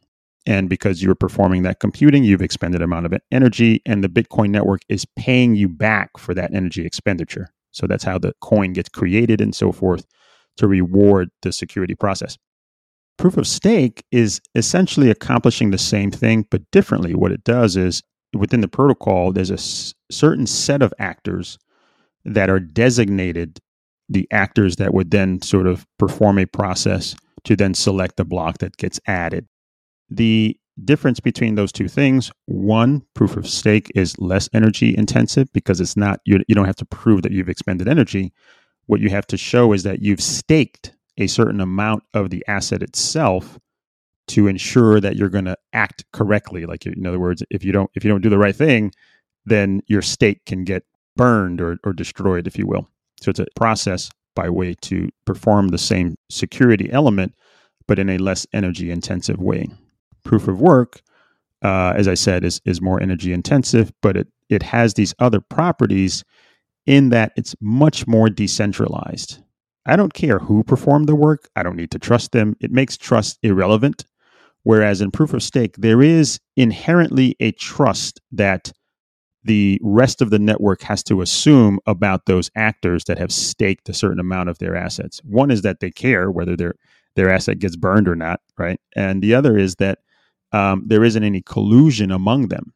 and 0.47 0.67
because 0.67 1.03
you're 1.03 1.13
performing 1.13 1.61
that 1.63 1.79
computing, 1.79 2.23
you've 2.23 2.41
expended 2.41 2.81
amount 2.81 3.05
of 3.05 3.13
energy, 3.31 3.79
and 3.85 4.03
the 4.03 4.09
Bitcoin 4.09 4.49
network 4.49 4.81
is 4.89 5.05
paying 5.15 5.53
you 5.53 5.69
back 5.69 6.17
for 6.17 6.33
that 6.33 6.51
energy 6.51 6.83
expenditure. 6.83 7.53
So 7.69 7.85
that's 7.85 8.03
how 8.03 8.17
the 8.17 8.33
coin 8.41 8.73
gets 8.73 8.89
created 8.89 9.39
and 9.39 9.53
so 9.53 9.71
forth 9.71 10.07
to 10.57 10.67
reward 10.67 11.29
the 11.41 11.51
security 11.51 11.95
process. 11.95 12.37
Proof 13.17 13.37
of 13.37 13.47
stake 13.47 14.03
is 14.11 14.41
essentially 14.55 15.09
accomplishing 15.09 15.71
the 15.71 15.77
same 15.77 16.11
thing, 16.11 16.45
but 16.49 16.69
differently. 16.71 17.13
What 17.13 17.31
it 17.31 17.43
does 17.43 17.75
is 17.75 18.01
within 18.33 18.61
the 18.61 18.67
protocol, 18.67 19.31
there's 19.31 19.51
a 19.51 19.55
s- 19.55 19.93
certain 20.09 20.47
set 20.47 20.81
of 20.81 20.93
actors 20.99 21.57
that 22.25 22.49
are 22.49 22.59
designated 22.59 23.59
the 24.09 24.27
actors 24.31 24.75
that 24.77 24.93
would 24.93 25.11
then 25.11 25.41
sort 25.41 25.67
of 25.67 25.85
perform 25.97 26.37
a 26.37 26.45
process 26.45 27.15
to 27.45 27.55
then 27.55 27.73
select 27.73 28.17
the 28.17 28.25
block 28.25 28.57
that 28.59 28.77
gets 28.77 28.99
added. 29.07 29.47
The 30.09 30.57
difference 30.83 31.19
between 31.19 31.55
those 31.55 31.71
two 31.71 31.87
things 31.87 32.31
one, 32.45 33.03
proof 33.13 33.37
of 33.37 33.47
stake 33.47 33.91
is 33.95 34.17
less 34.19 34.49
energy 34.53 34.95
intensive 34.97 35.51
because 35.53 35.79
it's 35.79 35.95
not, 35.95 36.19
you, 36.25 36.39
you 36.47 36.55
don't 36.55 36.65
have 36.65 36.75
to 36.77 36.85
prove 36.85 37.21
that 37.21 37.31
you've 37.31 37.49
expended 37.49 37.87
energy. 37.87 38.33
What 38.91 38.99
you 38.99 39.09
have 39.11 39.27
to 39.27 39.37
show 39.37 39.71
is 39.71 39.83
that 39.83 40.01
you've 40.01 40.19
staked 40.19 40.91
a 41.17 41.27
certain 41.27 41.61
amount 41.61 42.03
of 42.13 42.29
the 42.29 42.43
asset 42.49 42.83
itself 42.83 43.57
to 44.27 44.47
ensure 44.47 44.99
that 44.99 45.15
you're 45.15 45.29
going 45.29 45.45
to 45.45 45.55
act 45.71 46.03
correctly. 46.11 46.65
Like 46.65 46.85
in 46.85 47.07
other 47.07 47.17
words 47.17 47.41
if 47.49 47.63
you 47.63 47.71
don't 47.71 47.89
if 47.95 48.03
you 48.03 48.11
don't 48.11 48.19
do 48.19 48.29
the 48.29 48.37
right 48.37 48.53
thing 48.53 48.91
then 49.45 49.81
your 49.87 50.01
stake 50.01 50.43
can 50.45 50.65
get 50.65 50.83
burned 51.15 51.61
or, 51.61 51.77
or 51.85 51.93
destroyed 51.93 52.47
if 52.47 52.59
you 52.59 52.67
will. 52.67 52.85
So 53.21 53.29
it's 53.29 53.39
a 53.39 53.45
process 53.55 54.09
by 54.35 54.49
way 54.49 54.75
to 54.81 55.07
perform 55.23 55.69
the 55.69 55.77
same 55.77 56.17
security 56.29 56.91
element 56.91 57.33
but 57.87 57.97
in 57.97 58.09
a 58.09 58.17
less 58.17 58.45
energy 58.51 58.91
intensive 58.91 59.39
way. 59.39 59.69
Proof 60.25 60.49
of 60.49 60.59
work, 60.59 61.01
uh, 61.63 61.93
as 61.95 62.09
I 62.09 62.15
said, 62.15 62.43
is 62.43 62.59
is 62.65 62.81
more 62.81 63.01
energy 63.01 63.31
intensive, 63.31 63.93
but 64.01 64.17
it 64.17 64.27
it 64.49 64.63
has 64.63 64.95
these 64.95 65.15
other 65.19 65.39
properties 65.39 66.25
in 66.85 67.09
that 67.09 67.31
it's 67.35 67.55
much 67.61 68.07
more 68.07 68.29
decentralized. 68.29 69.39
I 69.85 69.95
don't 69.95 70.13
care 70.13 70.39
who 70.39 70.63
performed 70.63 71.07
the 71.07 71.15
work. 71.15 71.49
I 71.55 71.63
don't 71.63 71.75
need 71.75 71.91
to 71.91 71.99
trust 71.99 72.31
them. 72.31 72.55
It 72.59 72.71
makes 72.71 72.97
trust 72.97 73.39
irrelevant. 73.43 74.05
Whereas 74.63 75.01
in 75.01 75.09
proof 75.09 75.33
of 75.33 75.41
stake, 75.41 75.75
there 75.77 76.01
is 76.01 76.39
inherently 76.55 77.35
a 77.39 77.51
trust 77.51 78.21
that 78.31 78.71
the 79.43 79.79
rest 79.81 80.21
of 80.21 80.29
the 80.29 80.37
network 80.37 80.83
has 80.83 81.01
to 81.03 81.21
assume 81.21 81.79
about 81.87 82.27
those 82.27 82.51
actors 82.55 83.05
that 83.05 83.17
have 83.17 83.31
staked 83.31 83.89
a 83.89 83.93
certain 83.93 84.19
amount 84.19 84.49
of 84.49 84.59
their 84.59 84.75
assets. 84.75 85.19
One 85.23 85.49
is 85.49 85.63
that 85.63 85.79
they 85.79 85.89
care 85.89 86.29
whether 86.29 86.55
their 86.55 86.75
their 87.15 87.29
asset 87.29 87.59
gets 87.59 87.75
burned 87.75 88.07
or 88.07 88.15
not, 88.15 88.39
right? 88.57 88.79
And 88.95 89.21
the 89.21 89.33
other 89.33 89.57
is 89.57 89.75
that 89.75 89.99
um, 90.53 90.83
there 90.85 91.03
isn't 91.03 91.23
any 91.23 91.41
collusion 91.41 92.11
among 92.11 92.47
them. 92.47 92.73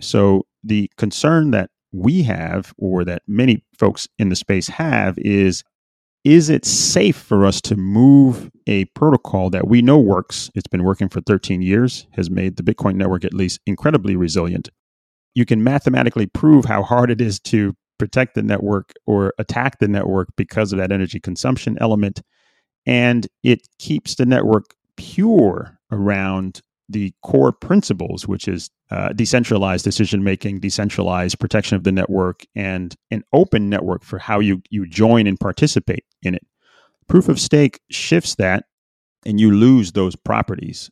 So 0.00 0.46
the 0.64 0.90
concern 0.96 1.52
that 1.52 1.70
we 1.92 2.22
have, 2.24 2.74
or 2.78 3.04
that 3.04 3.22
many 3.26 3.64
folks 3.78 4.08
in 4.18 4.28
the 4.28 4.36
space 4.36 4.68
have, 4.68 5.18
is 5.18 5.62
is 6.24 6.50
it 6.50 6.64
safe 6.64 7.16
for 7.16 7.46
us 7.46 7.60
to 7.60 7.76
move 7.76 8.50
a 8.66 8.86
protocol 8.86 9.48
that 9.50 9.68
we 9.68 9.80
know 9.80 9.96
works? 9.96 10.50
It's 10.56 10.66
been 10.66 10.82
working 10.82 11.08
for 11.08 11.20
13 11.20 11.62
years, 11.62 12.08
has 12.14 12.28
made 12.28 12.56
the 12.56 12.64
Bitcoin 12.64 12.96
network 12.96 13.24
at 13.24 13.32
least 13.32 13.60
incredibly 13.64 14.16
resilient. 14.16 14.68
You 15.36 15.44
can 15.44 15.62
mathematically 15.62 16.26
prove 16.26 16.64
how 16.64 16.82
hard 16.82 17.12
it 17.12 17.20
is 17.20 17.38
to 17.40 17.76
protect 17.98 18.34
the 18.34 18.42
network 18.42 18.92
or 19.06 19.34
attack 19.38 19.78
the 19.78 19.86
network 19.86 20.28
because 20.36 20.72
of 20.72 20.80
that 20.80 20.90
energy 20.90 21.20
consumption 21.20 21.78
element. 21.80 22.22
And 22.86 23.28
it 23.44 23.60
keeps 23.78 24.16
the 24.16 24.26
network 24.26 24.74
pure 24.96 25.78
around 25.92 26.60
the 26.88 27.12
core 27.22 27.52
principles, 27.52 28.28
which 28.28 28.46
is 28.48 28.70
uh, 28.90 29.12
decentralized 29.12 29.84
decision 29.84 30.22
making, 30.22 30.60
decentralized 30.60 31.38
protection 31.38 31.76
of 31.76 31.84
the 31.84 31.92
network, 31.92 32.44
and 32.54 32.94
an 33.10 33.24
open 33.32 33.68
network 33.68 34.04
for 34.04 34.18
how 34.18 34.38
you, 34.38 34.62
you 34.70 34.86
join 34.86 35.26
and 35.26 35.38
participate 35.40 36.04
in 36.22 36.34
it. 36.34 36.46
Proof 37.08 37.28
of 37.28 37.40
stake 37.40 37.80
shifts 37.90 38.36
that, 38.36 38.64
and 39.24 39.40
you 39.40 39.50
lose 39.50 39.92
those 39.92 40.14
properties. 40.16 40.90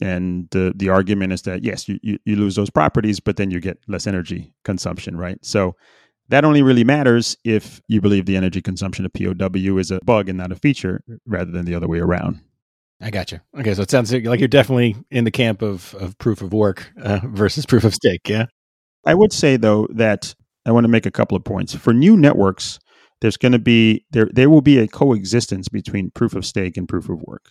And 0.00 0.48
the, 0.50 0.72
the 0.74 0.88
argument 0.88 1.32
is 1.32 1.42
that, 1.42 1.62
yes, 1.62 1.88
you, 1.88 1.98
you, 2.02 2.18
you 2.24 2.36
lose 2.36 2.56
those 2.56 2.70
properties, 2.70 3.20
but 3.20 3.36
then 3.36 3.50
you 3.50 3.60
get 3.60 3.78
less 3.88 4.06
energy 4.06 4.52
consumption, 4.64 5.16
right? 5.16 5.38
So 5.44 5.76
that 6.28 6.44
only 6.44 6.62
really 6.62 6.84
matters 6.84 7.36
if 7.44 7.80
you 7.88 8.00
believe 8.00 8.26
the 8.26 8.36
energy 8.36 8.62
consumption 8.62 9.04
of 9.04 9.12
POW 9.12 9.78
is 9.78 9.90
a 9.90 10.00
bug 10.04 10.28
and 10.28 10.38
not 10.38 10.52
a 10.52 10.56
feature 10.56 11.02
rather 11.26 11.50
than 11.50 11.64
the 11.64 11.74
other 11.74 11.88
way 11.88 11.98
around. 11.98 12.40
I 13.04 13.10
got 13.10 13.30
you. 13.30 13.40
Okay, 13.58 13.74
so 13.74 13.82
it 13.82 13.90
sounds 13.90 14.10
like 14.10 14.40
you're 14.40 14.48
definitely 14.48 14.96
in 15.10 15.24
the 15.24 15.30
camp 15.30 15.60
of 15.60 15.94
of 15.96 16.16
proof 16.16 16.40
of 16.40 16.54
work 16.54 16.90
uh, 17.02 17.20
versus 17.24 17.66
proof 17.66 17.84
of 17.84 17.94
stake. 17.94 18.26
Yeah, 18.26 18.46
I 19.04 19.14
would 19.14 19.32
say 19.32 19.58
though 19.58 19.86
that 19.90 20.34
I 20.64 20.72
want 20.72 20.84
to 20.84 20.88
make 20.88 21.04
a 21.04 21.10
couple 21.10 21.36
of 21.36 21.44
points 21.44 21.74
for 21.74 21.92
new 21.92 22.16
networks. 22.16 22.80
There's 23.20 23.36
going 23.36 23.52
to 23.52 23.58
be 23.58 24.06
there 24.10 24.30
there 24.32 24.48
will 24.48 24.62
be 24.62 24.78
a 24.78 24.88
coexistence 24.88 25.68
between 25.68 26.12
proof 26.12 26.34
of 26.34 26.46
stake 26.46 26.78
and 26.78 26.88
proof 26.88 27.10
of 27.10 27.22
work. 27.22 27.50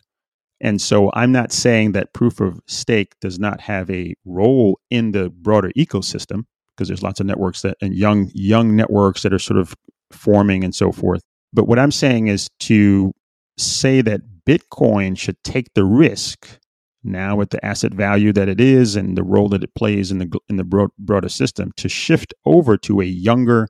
And 0.59 0.81
so 0.81 1.11
I'm 1.13 1.31
not 1.31 1.51
saying 1.51 1.91
that 1.91 2.13
proof 2.13 2.39
of 2.39 2.59
stake 2.67 3.13
does 3.21 3.37
not 3.37 3.61
have 3.61 3.91
a 3.91 4.15
role 4.25 4.79
in 4.89 5.11
the 5.11 5.29
broader 5.29 5.71
ecosystem 5.77 6.45
because 6.75 6.87
there's 6.87 7.03
lots 7.03 7.19
of 7.19 7.27
networks 7.27 7.61
that 7.61 7.77
and 7.79 7.93
young 7.93 8.31
young 8.33 8.75
networks 8.75 9.21
that 9.21 9.33
are 9.33 9.39
sort 9.39 9.59
of 9.59 9.75
forming 10.11 10.63
and 10.63 10.73
so 10.73 10.91
forth. 10.91 11.21
But 11.53 11.67
what 11.67 11.77
I'm 11.77 11.91
saying 11.91 12.27
is 12.27 12.47
to 12.61 13.13
say 13.57 14.01
that 14.01 14.21
Bitcoin 14.47 15.17
should 15.17 15.41
take 15.43 15.73
the 15.73 15.85
risk 15.85 16.59
now 17.03 17.35
with 17.35 17.49
the 17.49 17.63
asset 17.65 17.93
value 17.93 18.31
that 18.33 18.47
it 18.47 18.61
is 18.61 18.95
and 18.95 19.17
the 19.17 19.23
role 19.23 19.49
that 19.49 19.63
it 19.63 19.75
plays 19.75 20.11
in 20.11 20.19
the 20.19 20.39
in 20.49 20.55
the 20.55 20.63
broad, 20.63 20.89
broader 20.97 21.29
system 21.29 21.71
to 21.77 21.89
shift 21.89 22.33
over 22.45 22.77
to 22.77 23.01
a 23.01 23.05
younger 23.05 23.67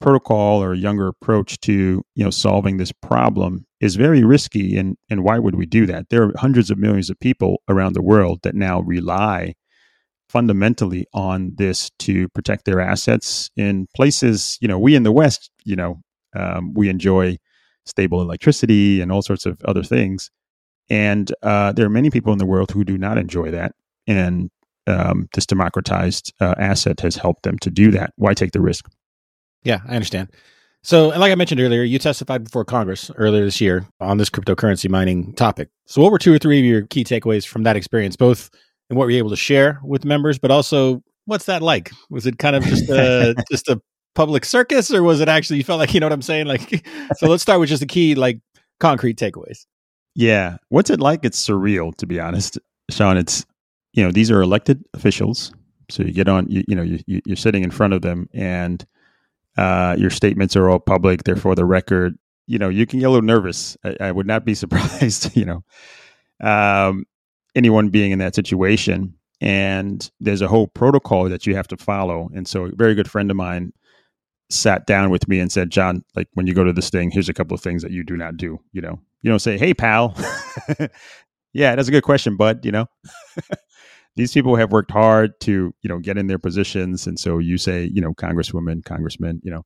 protocol 0.00 0.62
or 0.62 0.72
a 0.72 0.78
younger 0.78 1.06
approach 1.06 1.60
to 1.60 2.02
you 2.14 2.24
know 2.24 2.30
solving 2.30 2.78
this 2.78 2.92
problem 2.92 3.66
is 3.80 3.96
very 3.96 4.24
risky. 4.24 4.76
And 4.76 4.96
and 5.10 5.22
why 5.22 5.38
would 5.38 5.54
we 5.54 5.66
do 5.66 5.86
that? 5.86 6.08
There 6.08 6.24
are 6.24 6.32
hundreds 6.36 6.70
of 6.70 6.78
millions 6.78 7.10
of 7.10 7.20
people 7.20 7.62
around 7.68 7.94
the 7.94 8.02
world 8.02 8.40
that 8.42 8.54
now 8.54 8.80
rely 8.80 9.54
fundamentally 10.30 11.06
on 11.12 11.52
this 11.56 11.90
to 11.98 12.28
protect 12.28 12.64
their 12.64 12.80
assets 12.80 13.50
in 13.56 13.88
places 13.96 14.56
you 14.60 14.68
know 14.68 14.78
we 14.78 14.94
in 14.94 15.02
the 15.02 15.10
west 15.10 15.50
you 15.64 15.74
know 15.74 16.00
um, 16.36 16.72
we 16.72 16.88
enjoy 16.88 17.36
stable 17.86 18.20
electricity 18.20 19.00
and 19.00 19.10
all 19.10 19.22
sorts 19.22 19.46
of 19.46 19.60
other 19.64 19.82
things 19.82 20.30
and 20.88 21.32
uh, 21.42 21.72
there 21.72 21.86
are 21.86 21.90
many 21.90 22.10
people 22.10 22.32
in 22.32 22.38
the 22.38 22.46
world 22.46 22.70
who 22.70 22.84
do 22.84 22.98
not 22.98 23.18
enjoy 23.18 23.50
that 23.50 23.74
and 24.06 24.50
um, 24.86 25.28
this 25.34 25.46
democratized 25.46 26.32
uh, 26.40 26.54
asset 26.58 27.00
has 27.00 27.16
helped 27.16 27.42
them 27.42 27.58
to 27.58 27.70
do 27.70 27.90
that 27.90 28.12
why 28.16 28.34
take 28.34 28.52
the 28.52 28.60
risk 28.60 28.90
yeah, 29.62 29.80
I 29.86 29.94
understand. 29.94 30.28
So, 30.82 31.10
and 31.10 31.20
like 31.20 31.30
I 31.30 31.34
mentioned 31.34 31.60
earlier, 31.60 31.82
you 31.82 31.98
testified 31.98 32.44
before 32.44 32.64
Congress 32.64 33.10
earlier 33.16 33.44
this 33.44 33.60
year 33.60 33.86
on 34.00 34.16
this 34.16 34.30
cryptocurrency 34.30 34.88
mining 34.88 35.34
topic. 35.34 35.68
So, 35.86 36.00
what 36.00 36.10
were 36.10 36.18
two 36.18 36.32
or 36.32 36.38
three 36.38 36.58
of 36.58 36.64
your 36.64 36.86
key 36.86 37.04
takeaways 37.04 37.46
from 37.46 37.64
that 37.64 37.76
experience, 37.76 38.16
both 38.16 38.50
in 38.88 38.96
what 38.96 39.04
were 39.04 39.10
you 39.10 39.18
able 39.18 39.30
to 39.30 39.36
share 39.36 39.78
with 39.84 40.04
members, 40.04 40.38
but 40.38 40.50
also 40.50 41.02
what's 41.26 41.44
that 41.44 41.60
like? 41.60 41.90
Was 42.08 42.26
it 42.26 42.38
kind 42.38 42.56
of 42.56 42.64
just 42.64 42.88
a 42.88 43.34
just 43.50 43.68
a 43.68 43.80
public 44.14 44.44
circus, 44.44 44.92
or 44.92 45.02
was 45.02 45.20
it 45.20 45.28
actually 45.28 45.58
you 45.58 45.64
felt 45.64 45.78
like 45.78 45.94
you 45.94 46.00
know 46.00 46.06
what 46.06 46.12
I'm 46.12 46.22
saying? 46.22 46.46
Like, 46.46 46.86
so 47.16 47.28
let's 47.28 47.42
start 47.42 47.60
with 47.60 47.68
just 47.68 47.80
the 47.80 47.86
key, 47.86 48.14
like 48.14 48.40
concrete 48.78 49.18
takeaways. 49.18 49.66
Yeah, 50.14 50.56
what's 50.68 50.90
it 50.90 51.00
like? 51.00 51.24
It's 51.24 51.44
surreal, 51.44 51.94
to 51.96 52.06
be 52.06 52.18
honest, 52.20 52.58
Sean. 52.90 53.16
It's 53.16 53.46
you 53.92 54.04
know 54.04 54.12
these 54.12 54.30
are 54.30 54.40
elected 54.40 54.84
officials, 54.94 55.52
so 55.92 56.02
you 56.02 56.12
get 56.12 56.28
on, 56.28 56.46
you, 56.48 56.64
you 56.68 56.74
know, 56.74 56.82
you, 56.82 57.00
you're 57.06 57.36
sitting 57.36 57.62
in 57.62 57.70
front 57.70 57.92
of 57.92 58.02
them 58.02 58.28
and 58.32 58.84
uh, 59.56 59.96
your 59.98 60.10
statements 60.10 60.56
are 60.56 60.68
all 60.70 60.78
public, 60.78 61.24
they're 61.24 61.36
for 61.36 61.54
the 61.54 61.64
record. 61.64 62.16
You 62.46 62.58
know, 62.58 62.68
you 62.68 62.86
can 62.86 63.00
get 63.00 63.06
a 63.06 63.10
little 63.10 63.26
nervous. 63.26 63.76
I, 63.84 63.96
I 64.00 64.12
would 64.12 64.26
not 64.26 64.44
be 64.44 64.54
surprised, 64.54 65.36
you 65.36 65.44
know, 65.44 65.64
um, 66.40 67.04
anyone 67.54 67.88
being 67.90 68.12
in 68.12 68.18
that 68.20 68.34
situation. 68.34 69.14
And 69.42 70.10
there's 70.20 70.42
a 70.42 70.48
whole 70.48 70.66
protocol 70.66 71.28
that 71.30 71.46
you 71.46 71.54
have 71.54 71.68
to 71.68 71.76
follow. 71.76 72.30
And 72.34 72.46
so, 72.46 72.66
a 72.66 72.72
very 72.74 72.94
good 72.94 73.10
friend 73.10 73.30
of 73.30 73.36
mine 73.38 73.72
sat 74.50 74.86
down 74.86 75.10
with 75.10 75.28
me 75.28 75.40
and 75.40 75.50
said, 75.50 75.70
John, 75.70 76.04
like 76.14 76.28
when 76.34 76.46
you 76.46 76.54
go 76.54 76.64
to 76.64 76.72
this 76.72 76.90
thing, 76.90 77.10
here's 77.10 77.28
a 77.28 77.34
couple 77.34 77.54
of 77.54 77.60
things 77.60 77.82
that 77.82 77.92
you 77.92 78.04
do 78.04 78.16
not 78.16 78.36
do. 78.36 78.58
You 78.72 78.82
know, 78.82 78.98
you 79.22 79.30
don't 79.30 79.38
say, 79.38 79.56
hey, 79.58 79.74
pal. 79.74 80.14
yeah, 81.52 81.74
that's 81.74 81.88
a 81.88 81.92
good 81.92 82.02
question, 82.02 82.36
bud. 82.36 82.64
You 82.64 82.72
know, 82.72 82.86
these 84.16 84.32
people 84.32 84.56
have 84.56 84.72
worked 84.72 84.90
hard 84.90 85.38
to 85.40 85.74
you 85.82 85.88
know 85.88 85.98
get 85.98 86.18
in 86.18 86.26
their 86.26 86.38
positions 86.38 87.06
and 87.06 87.18
so 87.18 87.38
you 87.38 87.56
say 87.56 87.84
you 87.92 88.00
know 88.00 88.12
congresswoman 88.12 88.84
congressman 88.84 89.40
you 89.42 89.50
know 89.50 89.64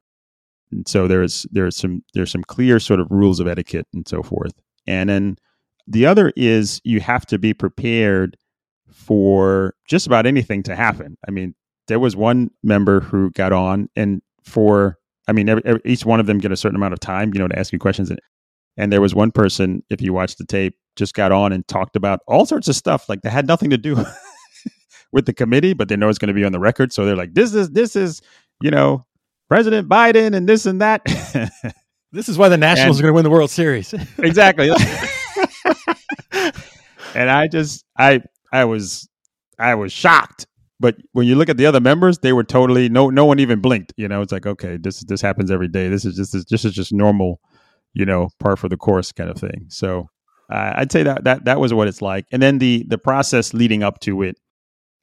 and 0.70 0.86
so 0.86 1.08
there's 1.08 1.46
there's 1.50 1.76
some 1.76 2.02
there's 2.14 2.30
some 2.30 2.44
clear 2.44 2.78
sort 2.78 3.00
of 3.00 3.10
rules 3.10 3.40
of 3.40 3.48
etiquette 3.48 3.86
and 3.92 4.06
so 4.06 4.22
forth 4.22 4.52
and 4.86 5.08
then 5.08 5.36
the 5.86 6.06
other 6.06 6.32
is 6.36 6.80
you 6.84 7.00
have 7.00 7.26
to 7.26 7.38
be 7.38 7.52
prepared 7.52 8.36
for 8.92 9.74
just 9.88 10.06
about 10.06 10.26
anything 10.26 10.62
to 10.62 10.76
happen 10.76 11.16
i 11.26 11.30
mean 11.30 11.54
there 11.88 11.98
was 11.98 12.16
one 12.16 12.50
member 12.62 13.00
who 13.00 13.30
got 13.30 13.52
on 13.52 13.88
and 13.96 14.22
for 14.44 14.98
i 15.28 15.32
mean 15.32 15.48
every, 15.48 15.62
every, 15.64 15.80
each 15.84 16.04
one 16.04 16.20
of 16.20 16.26
them 16.26 16.38
get 16.38 16.52
a 16.52 16.56
certain 16.56 16.76
amount 16.76 16.92
of 16.92 17.00
time 17.00 17.32
you 17.34 17.40
know 17.40 17.48
to 17.48 17.58
ask 17.58 17.72
you 17.72 17.78
questions 17.78 18.10
and, 18.10 18.20
and 18.76 18.92
there 18.92 19.00
was 19.00 19.14
one 19.14 19.30
person 19.30 19.82
if 19.90 20.00
you 20.00 20.12
watch 20.12 20.36
the 20.36 20.44
tape 20.44 20.76
just 20.96 21.14
got 21.14 21.32
on 21.32 21.52
and 21.52 21.66
talked 21.66 21.96
about 21.96 22.20
all 22.26 22.46
sorts 22.46 22.68
of 22.68 22.76
stuff 22.76 23.08
like 23.08 23.22
that 23.22 23.30
had 23.30 23.46
nothing 23.46 23.70
to 23.70 23.78
do 23.78 23.96
with 25.14 25.26
the 25.26 25.32
committee, 25.32 25.72
but 25.72 25.88
they 25.88 25.96
know 25.96 26.08
it's 26.08 26.18
going 26.18 26.28
to 26.28 26.34
be 26.34 26.44
on 26.44 26.52
the 26.52 26.58
record. 26.58 26.92
So 26.92 27.06
they're 27.06 27.16
like, 27.16 27.34
this 27.34 27.54
is, 27.54 27.70
this 27.70 27.96
is, 27.96 28.20
you 28.60 28.70
know, 28.70 29.06
President 29.48 29.88
Biden 29.88 30.34
and 30.34 30.48
this 30.48 30.66
and 30.66 30.80
that. 30.80 31.02
this 32.12 32.28
is 32.28 32.36
why 32.36 32.48
the 32.48 32.58
Nationals 32.58 32.98
and, 32.98 33.04
are 33.04 33.12
going 33.12 33.12
to 33.12 33.14
win 33.14 33.24
the 33.24 33.30
World 33.30 33.50
Series. 33.50 33.94
exactly. 34.18 34.70
and 37.14 37.30
I 37.30 37.46
just, 37.46 37.84
I, 37.96 38.22
I 38.52 38.64
was, 38.64 39.08
I 39.56 39.76
was 39.76 39.92
shocked. 39.92 40.46
But 40.84 40.96
when 41.12 41.26
you 41.26 41.34
look 41.34 41.48
at 41.48 41.56
the 41.56 41.64
other 41.64 41.80
members, 41.80 42.18
they 42.18 42.34
were 42.34 42.44
totally 42.44 42.90
no, 42.90 43.08
no 43.08 43.24
one 43.24 43.38
even 43.38 43.62
blinked. 43.62 43.94
You 43.96 44.06
know, 44.06 44.20
it's 44.20 44.32
like 44.32 44.44
okay, 44.44 44.76
this 44.76 45.00
this 45.04 45.22
happens 45.22 45.50
every 45.50 45.66
day. 45.66 45.88
This 45.88 46.04
is 46.04 46.14
just 46.14 46.34
this, 46.34 46.44
this 46.44 46.62
is 46.62 46.74
just 46.74 46.92
normal, 46.92 47.40
you 47.94 48.04
know, 48.04 48.28
par 48.38 48.54
for 48.54 48.68
the 48.68 48.76
course 48.76 49.10
kind 49.10 49.30
of 49.30 49.38
thing. 49.38 49.64
So 49.70 50.10
uh, 50.52 50.74
I'd 50.76 50.92
say 50.92 51.02
that 51.02 51.24
that 51.24 51.46
that 51.46 51.58
was 51.58 51.72
what 51.72 51.88
it's 51.88 52.02
like. 52.02 52.26
And 52.32 52.42
then 52.42 52.58
the 52.58 52.84
the 52.86 52.98
process 52.98 53.54
leading 53.54 53.82
up 53.82 54.00
to 54.00 54.20
it 54.20 54.36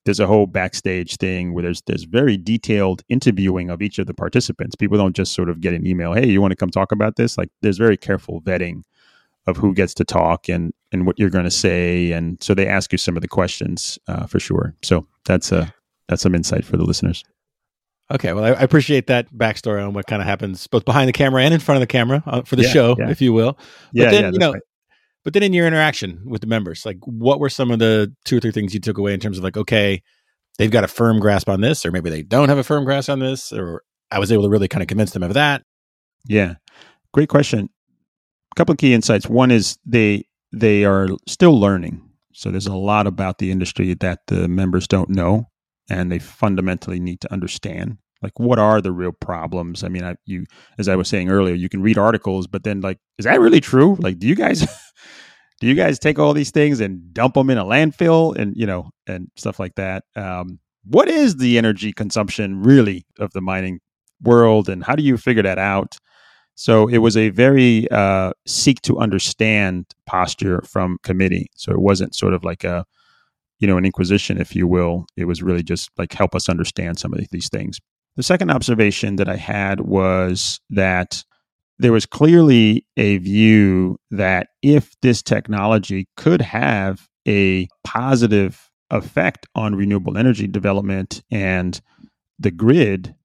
there's 0.05 0.19
a 0.19 0.27
whole 0.27 0.45
backstage 0.45 1.17
thing 1.17 1.51
where 1.55 1.63
there's 1.63 1.81
there's 1.87 2.03
very 2.03 2.37
detailed 2.37 3.01
interviewing 3.09 3.71
of 3.71 3.81
each 3.81 3.97
of 3.97 4.05
the 4.05 4.13
participants. 4.13 4.75
People 4.75 4.99
don't 4.99 5.15
just 5.15 5.33
sort 5.33 5.49
of 5.49 5.61
get 5.61 5.73
an 5.73 5.87
email, 5.87 6.13
"Hey, 6.13 6.27
you 6.27 6.41
want 6.41 6.51
to 6.51 6.55
come 6.55 6.69
talk 6.69 6.91
about 6.91 7.15
this?" 7.15 7.39
Like 7.39 7.49
there's 7.63 7.79
very 7.79 7.97
careful 7.97 8.39
vetting 8.39 8.83
of 9.47 9.57
who 9.57 9.73
gets 9.73 9.95
to 9.95 10.05
talk 10.05 10.47
and 10.47 10.73
and 10.91 11.05
what 11.05 11.17
you're 11.17 11.29
going 11.29 11.45
to 11.45 11.51
say, 11.51 12.11
and 12.11 12.41
so 12.41 12.53
they 12.53 12.67
ask 12.67 12.91
you 12.91 12.97
some 12.97 13.15
of 13.15 13.21
the 13.21 13.27
questions 13.27 13.97
uh, 14.07 14.25
for 14.25 14.39
sure. 14.39 14.75
So 14.83 15.07
that's 15.25 15.51
a 15.51 15.73
that's 16.07 16.21
some 16.21 16.35
insight 16.35 16.65
for 16.65 16.77
the 16.77 16.83
listeners. 16.83 17.23
Okay, 18.11 18.33
well, 18.33 18.43
I, 18.43 18.49
I 18.49 18.61
appreciate 18.61 19.07
that 19.07 19.31
backstory 19.33 19.85
on 19.85 19.93
what 19.93 20.05
kind 20.05 20.21
of 20.21 20.27
happens 20.27 20.67
both 20.67 20.83
behind 20.83 21.07
the 21.07 21.13
camera 21.13 21.43
and 21.43 21.53
in 21.53 21.61
front 21.61 21.77
of 21.77 21.81
the 21.81 21.87
camera 21.87 22.21
uh, 22.25 22.41
for 22.41 22.57
the 22.57 22.63
yeah, 22.63 22.69
show, 22.69 22.95
yeah. 22.99 23.09
if 23.09 23.21
you 23.21 23.31
will. 23.31 23.53
But 23.53 23.63
yeah, 23.93 24.11
then, 24.11 24.23
yeah, 24.23 24.31
you 24.31 24.39
know, 24.39 24.53
right. 24.53 24.61
But 25.23 25.33
then 25.33 25.43
in 25.43 25.53
your 25.53 25.67
interaction 25.67 26.21
with 26.25 26.41
the 26.41 26.47
members, 26.47 26.85
like 26.85 26.97
what 27.05 27.39
were 27.39 27.49
some 27.49 27.71
of 27.71 27.79
the 27.79 28.13
two 28.25 28.37
or 28.37 28.39
three 28.39 28.51
things 28.51 28.73
you 28.73 28.79
took 28.79 28.97
away 28.97 29.13
in 29.13 29.19
terms 29.19 29.37
of 29.37 29.43
like, 29.43 29.55
okay, 29.55 30.01
they've 30.57 30.71
got 30.71 30.83
a 30.83 30.87
firm 30.87 31.19
grasp 31.19 31.47
on 31.47 31.61
this, 31.61 31.85
or 31.85 31.91
maybe 31.91 32.09
they 32.09 32.23
don't 32.23 32.49
have 32.49 32.57
a 32.57 32.63
firm 32.63 32.85
grasp 32.85 33.09
on 33.09 33.19
this, 33.19 33.53
or 33.53 33.83
I 34.09 34.19
was 34.19 34.31
able 34.31 34.43
to 34.43 34.49
really 34.49 34.67
kind 34.67 34.81
of 34.81 34.87
convince 34.87 35.11
them 35.11 35.23
of 35.23 35.35
that? 35.35 35.63
Yeah. 36.25 36.55
Great 37.13 37.29
question. 37.29 37.69
A 38.51 38.55
couple 38.55 38.73
of 38.73 38.79
key 38.79 38.93
insights. 38.93 39.29
One 39.29 39.51
is 39.51 39.77
they 39.85 40.25
they 40.51 40.85
are 40.85 41.09
still 41.27 41.59
learning. 41.59 42.01
So 42.33 42.49
there's 42.49 42.67
a 42.67 42.75
lot 42.75 43.07
about 43.07 43.37
the 43.37 43.51
industry 43.51 43.93
that 43.95 44.19
the 44.27 44.47
members 44.47 44.87
don't 44.87 45.09
know 45.09 45.45
and 45.89 46.11
they 46.11 46.19
fundamentally 46.19 46.99
need 46.99 47.21
to 47.21 47.31
understand. 47.31 47.97
Like 48.21 48.39
what 48.39 48.59
are 48.59 48.81
the 48.81 48.91
real 48.91 49.11
problems? 49.11 49.83
I 49.83 49.89
mean 49.89 50.03
I, 50.03 50.15
you 50.25 50.45
as 50.77 50.87
i 50.87 50.95
was 50.95 51.07
saying 51.07 51.29
earlier 51.29 51.55
you 51.55 51.69
can 51.69 51.81
read 51.81 51.97
articles 51.97 52.47
but 52.47 52.63
then 52.63 52.81
like 52.81 52.99
is 53.17 53.25
that 53.25 53.39
really 53.39 53.61
true? 53.61 53.97
Like 53.99 54.19
do 54.19 54.27
you 54.27 54.35
guys 54.35 54.61
do 55.59 55.67
you 55.67 55.75
guys 55.75 55.99
take 55.99 56.19
all 56.19 56.33
these 56.33 56.51
things 56.51 56.79
and 56.79 57.13
dump 57.13 57.33
them 57.33 57.49
in 57.49 57.57
a 57.57 57.65
landfill 57.65 58.35
and 58.35 58.55
you 58.55 58.65
know 58.65 58.89
and 59.07 59.29
stuff 59.35 59.59
like 59.59 59.75
that? 59.75 60.03
Um, 60.15 60.59
what 60.83 61.07
is 61.07 61.37
the 61.37 61.57
energy 61.57 61.93
consumption 61.93 62.61
really 62.61 63.05
of 63.19 63.31
the 63.33 63.41
mining 63.41 63.79
world 64.21 64.69
and 64.69 64.83
how 64.83 64.95
do 64.95 65.03
you 65.03 65.17
figure 65.17 65.43
that 65.43 65.57
out 65.57 65.95
so 66.61 66.87
it 66.87 66.99
was 66.99 67.17
a 67.17 67.29
very 67.29 67.89
uh, 67.89 68.33
seek 68.45 68.83
to 68.83 68.99
understand 68.99 69.87
posture 70.05 70.61
from 70.61 70.99
committee. 71.01 71.49
So 71.55 71.71
it 71.71 71.81
wasn't 71.81 72.13
sort 72.13 72.35
of 72.35 72.43
like 72.43 72.63
a 72.63 72.85
you 73.57 73.67
know 73.67 73.77
an 73.77 73.85
inquisition 73.85 74.39
if 74.39 74.55
you 74.55 74.67
will. 74.67 75.07
It 75.17 75.25
was 75.25 75.41
really 75.41 75.63
just 75.63 75.89
like 75.97 76.13
help 76.13 76.35
us 76.35 76.49
understand 76.49 76.99
some 76.99 77.15
of 77.15 77.19
these 77.31 77.49
things. 77.49 77.79
The 78.15 78.21
second 78.21 78.51
observation 78.51 79.15
that 79.15 79.27
I 79.27 79.37
had 79.37 79.81
was 79.81 80.59
that 80.69 81.23
there 81.79 81.91
was 81.91 82.05
clearly 82.05 82.85
a 82.95 83.17
view 83.17 83.97
that 84.11 84.49
if 84.61 84.93
this 85.01 85.23
technology 85.23 86.09
could 86.15 86.43
have 86.43 87.07
a 87.27 87.67
positive 87.83 88.69
effect 88.91 89.47
on 89.55 89.73
renewable 89.73 90.15
energy 90.15 90.45
development 90.45 91.23
and 91.31 91.81
the 92.37 92.51
grid, 92.51 93.15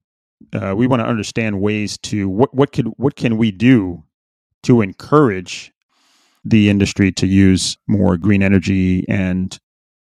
uh, 0.52 0.74
we 0.76 0.86
want 0.86 1.00
to 1.00 1.06
understand 1.06 1.60
ways 1.60 1.98
to 1.98 2.28
what 2.28 2.54
what 2.54 2.72
could 2.72 2.88
what 2.96 3.16
can 3.16 3.36
we 3.36 3.50
do 3.50 4.02
to 4.62 4.80
encourage 4.80 5.72
the 6.44 6.68
industry 6.68 7.10
to 7.12 7.26
use 7.26 7.76
more 7.88 8.16
green 8.16 8.42
energy 8.42 9.04
and 9.08 9.58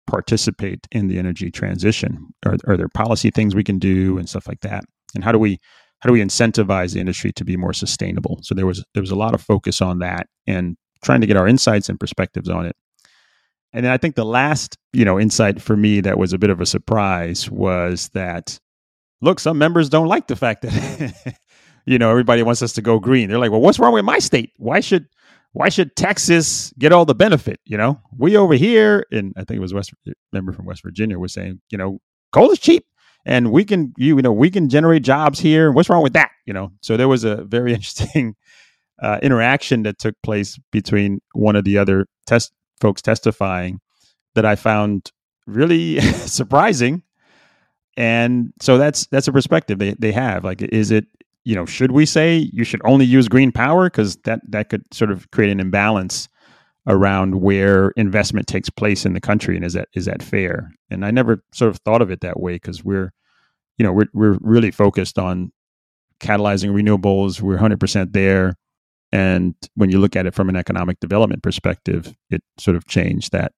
participate 0.07 0.87
in 0.91 1.07
the 1.07 1.17
energy 1.17 1.51
transition? 1.51 2.27
Are, 2.45 2.57
are 2.67 2.77
there 2.77 2.89
policy 2.89 3.31
things 3.31 3.55
we 3.55 3.63
can 3.63 3.79
do 3.79 4.17
and 4.17 4.29
stuff 4.29 4.47
like 4.47 4.61
that? 4.61 4.83
And 5.15 5.23
how 5.23 5.31
do 5.31 5.39
we 5.39 5.57
how 5.99 6.07
do 6.07 6.13
we 6.13 6.21
incentivize 6.21 6.93
the 6.93 6.99
industry 6.99 7.31
to 7.33 7.45
be 7.45 7.57
more 7.57 7.73
sustainable? 7.73 8.39
So 8.43 8.55
there 8.55 8.65
was 8.65 8.83
there 8.93 9.01
was 9.01 9.11
a 9.11 9.15
lot 9.15 9.33
of 9.33 9.41
focus 9.41 9.81
on 9.81 9.99
that 9.99 10.27
and 10.47 10.77
trying 11.03 11.21
to 11.21 11.27
get 11.27 11.37
our 11.37 11.47
insights 11.47 11.89
and 11.89 11.99
perspectives 11.99 12.49
on 12.49 12.65
it. 12.65 12.75
And 13.73 13.85
then 13.85 13.91
I 13.91 13.97
think 13.97 14.15
the 14.15 14.25
last, 14.25 14.77
you 14.93 15.05
know, 15.05 15.19
insight 15.19 15.61
for 15.61 15.77
me 15.77 16.01
that 16.01 16.17
was 16.17 16.33
a 16.33 16.37
bit 16.37 16.49
of 16.49 16.59
a 16.59 16.65
surprise 16.65 17.49
was 17.49 18.09
that 18.09 18.59
look, 19.21 19.39
some 19.39 19.57
members 19.57 19.89
don't 19.89 20.07
like 20.07 20.27
the 20.27 20.35
fact 20.35 20.63
that 20.63 21.35
you 21.85 21.97
know 21.97 22.09
everybody 22.09 22.43
wants 22.43 22.61
us 22.61 22.73
to 22.73 22.81
go 22.81 22.99
green. 22.99 23.29
They're 23.29 23.39
like, 23.39 23.51
"Well, 23.51 23.61
what's 23.61 23.79
wrong 23.79 23.93
with 23.93 24.05
my 24.05 24.19
state? 24.19 24.51
Why 24.57 24.79
should 24.79 25.07
why 25.53 25.69
should 25.69 25.95
Texas 25.95 26.73
get 26.79 26.91
all 26.91 27.05
the 27.05 27.15
benefit? 27.15 27.59
You 27.65 27.77
know, 27.77 28.01
we 28.17 28.37
over 28.37 28.53
here, 28.53 29.05
and 29.11 29.33
I 29.35 29.43
think 29.43 29.57
it 29.57 29.61
was 29.61 29.73
West 29.73 29.93
member 30.31 30.53
from 30.53 30.65
West 30.65 30.83
Virginia 30.83 31.19
was 31.19 31.33
saying, 31.33 31.61
you 31.69 31.77
know, 31.77 31.99
coal 32.31 32.51
is 32.51 32.59
cheap, 32.59 32.85
and 33.25 33.51
we 33.51 33.65
can 33.65 33.93
you, 33.97 34.15
know 34.21 34.31
we 34.31 34.49
can 34.49 34.69
generate 34.69 35.03
jobs 35.03 35.39
here. 35.39 35.71
What's 35.71 35.89
wrong 35.89 36.03
with 36.03 36.13
that? 36.13 36.31
You 36.45 36.53
know, 36.53 36.71
so 36.81 36.97
there 36.97 37.07
was 37.07 37.23
a 37.23 37.43
very 37.43 37.73
interesting 37.73 38.35
uh, 39.01 39.19
interaction 39.21 39.83
that 39.83 39.99
took 39.99 40.15
place 40.23 40.59
between 40.71 41.21
one 41.33 41.55
of 41.55 41.63
the 41.63 41.77
other 41.77 42.07
test 42.27 42.53
folks 42.79 43.01
testifying 43.01 43.79
that 44.35 44.45
I 44.45 44.55
found 44.55 45.11
really 45.47 45.99
surprising. 46.01 47.03
And 48.01 48.51
so 48.59 48.79
that's 48.79 49.05
that's 49.11 49.27
a 49.27 49.31
perspective 49.31 49.77
they, 49.77 49.93
they 49.99 50.11
have. 50.11 50.43
Like, 50.43 50.63
is 50.63 50.89
it 50.89 51.05
you 51.45 51.53
know 51.53 51.67
should 51.67 51.91
we 51.91 52.07
say 52.07 52.49
you 52.51 52.63
should 52.63 52.81
only 52.83 53.05
use 53.05 53.27
green 53.27 53.51
power 53.51 53.91
because 53.91 54.15
that 54.23 54.41
that 54.49 54.69
could 54.69 54.83
sort 54.91 55.11
of 55.11 55.29
create 55.29 55.51
an 55.51 55.59
imbalance 55.59 56.27
around 56.87 57.41
where 57.41 57.89
investment 57.91 58.47
takes 58.47 58.71
place 58.71 59.05
in 59.05 59.13
the 59.13 59.21
country 59.21 59.55
and 59.55 59.63
is 59.63 59.73
that 59.73 59.87
is 59.93 60.05
that 60.05 60.23
fair? 60.23 60.71
And 60.89 61.05
I 61.05 61.11
never 61.11 61.43
sort 61.53 61.69
of 61.69 61.77
thought 61.85 62.01
of 62.01 62.09
it 62.09 62.21
that 62.21 62.39
way 62.39 62.53
because 62.53 62.83
we're 62.83 63.11
you 63.77 63.85
know 63.85 63.93
we're 63.93 64.09
we're 64.13 64.39
really 64.41 64.71
focused 64.71 65.19
on 65.19 65.51
catalyzing 66.19 66.71
renewables. 66.71 67.39
We're 67.39 67.59
100% 67.59 68.13
there. 68.13 68.55
And 69.11 69.53
when 69.75 69.91
you 69.91 69.99
look 69.99 70.15
at 70.15 70.25
it 70.25 70.33
from 70.33 70.49
an 70.49 70.55
economic 70.55 70.99
development 71.01 71.43
perspective, 71.43 72.15
it 72.31 72.41
sort 72.57 72.77
of 72.77 72.87
changed 72.87 73.31
that 73.33 73.51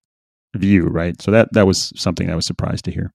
view, 0.54 0.88
right? 0.88 1.22
So 1.22 1.32
that 1.32 1.54
that 1.54 1.66
was 1.66 1.94
something 1.96 2.30
I 2.30 2.36
was 2.36 2.46
surprised 2.46 2.84
to 2.86 2.92
hear. 2.92 3.14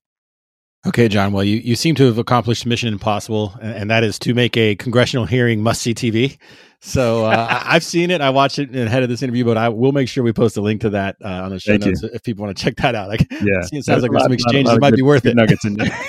Okay, 0.88 1.08
John. 1.08 1.32
Well, 1.32 1.44
you, 1.44 1.58
you 1.58 1.76
seem 1.76 1.94
to 1.96 2.06
have 2.06 2.16
accomplished 2.16 2.64
mission 2.64 2.90
impossible, 2.92 3.54
and, 3.60 3.72
and 3.74 3.90
that 3.90 4.04
is 4.04 4.18
to 4.20 4.32
make 4.32 4.56
a 4.56 4.74
congressional 4.76 5.26
hearing 5.26 5.62
must 5.62 5.82
see 5.82 5.92
TV. 5.94 6.38
So 6.80 7.26
uh, 7.26 7.62
I've 7.64 7.84
seen 7.84 8.10
it. 8.10 8.20
I 8.22 8.30
watched 8.30 8.58
it 8.58 8.74
ahead 8.74 9.02
of 9.02 9.10
this 9.10 9.22
interview, 9.22 9.44
but 9.44 9.58
I 9.58 9.68
will 9.68 9.92
make 9.92 10.08
sure 10.08 10.24
we 10.24 10.32
post 10.32 10.56
a 10.56 10.62
link 10.62 10.80
to 10.82 10.90
that 10.90 11.16
uh, 11.22 11.28
on 11.28 11.50
the 11.50 11.60
show 11.60 11.72
Thank 11.72 11.84
notes 11.84 12.02
you. 12.02 12.10
if 12.14 12.22
people 12.22 12.44
want 12.44 12.56
to 12.56 12.64
check 12.64 12.76
that 12.76 12.94
out. 12.94 13.08
Like, 13.08 13.26
Yeah, 13.30 13.38
it 13.72 13.84
sounds 13.84 14.02
like 14.02 14.10
there's 14.12 14.22
some 14.22 14.32
exchanges 14.32 14.72
lot 14.72 14.80
might 14.80 14.90
good- 14.90 14.96
be 14.96 15.02
worth 15.02 15.26
it. 15.26 15.36
Nuggets 15.36 15.64
in 15.66 15.74
there. 15.74 16.00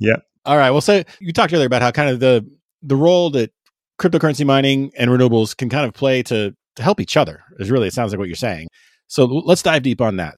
yeah. 0.00 0.16
All 0.44 0.56
right. 0.56 0.70
Well, 0.72 0.80
so 0.80 1.02
you 1.20 1.32
talked 1.32 1.52
earlier 1.52 1.66
about 1.66 1.82
how 1.82 1.92
kind 1.92 2.10
of 2.10 2.18
the 2.20 2.44
the 2.82 2.96
role 2.96 3.30
that 3.30 3.52
cryptocurrency 4.00 4.44
mining 4.44 4.90
and 4.98 5.10
renewables 5.10 5.56
can 5.56 5.68
kind 5.68 5.86
of 5.86 5.94
play 5.94 6.22
to 6.24 6.54
to 6.74 6.82
help 6.82 7.00
each 7.00 7.16
other. 7.16 7.42
Is 7.58 7.70
really 7.70 7.86
it 7.88 7.94
sounds 7.94 8.12
like 8.12 8.18
what 8.18 8.28
you're 8.28 8.34
saying. 8.36 8.66
So 9.06 9.26
let's 9.26 9.62
dive 9.62 9.82
deep 9.84 10.00
on 10.00 10.16
that. 10.16 10.36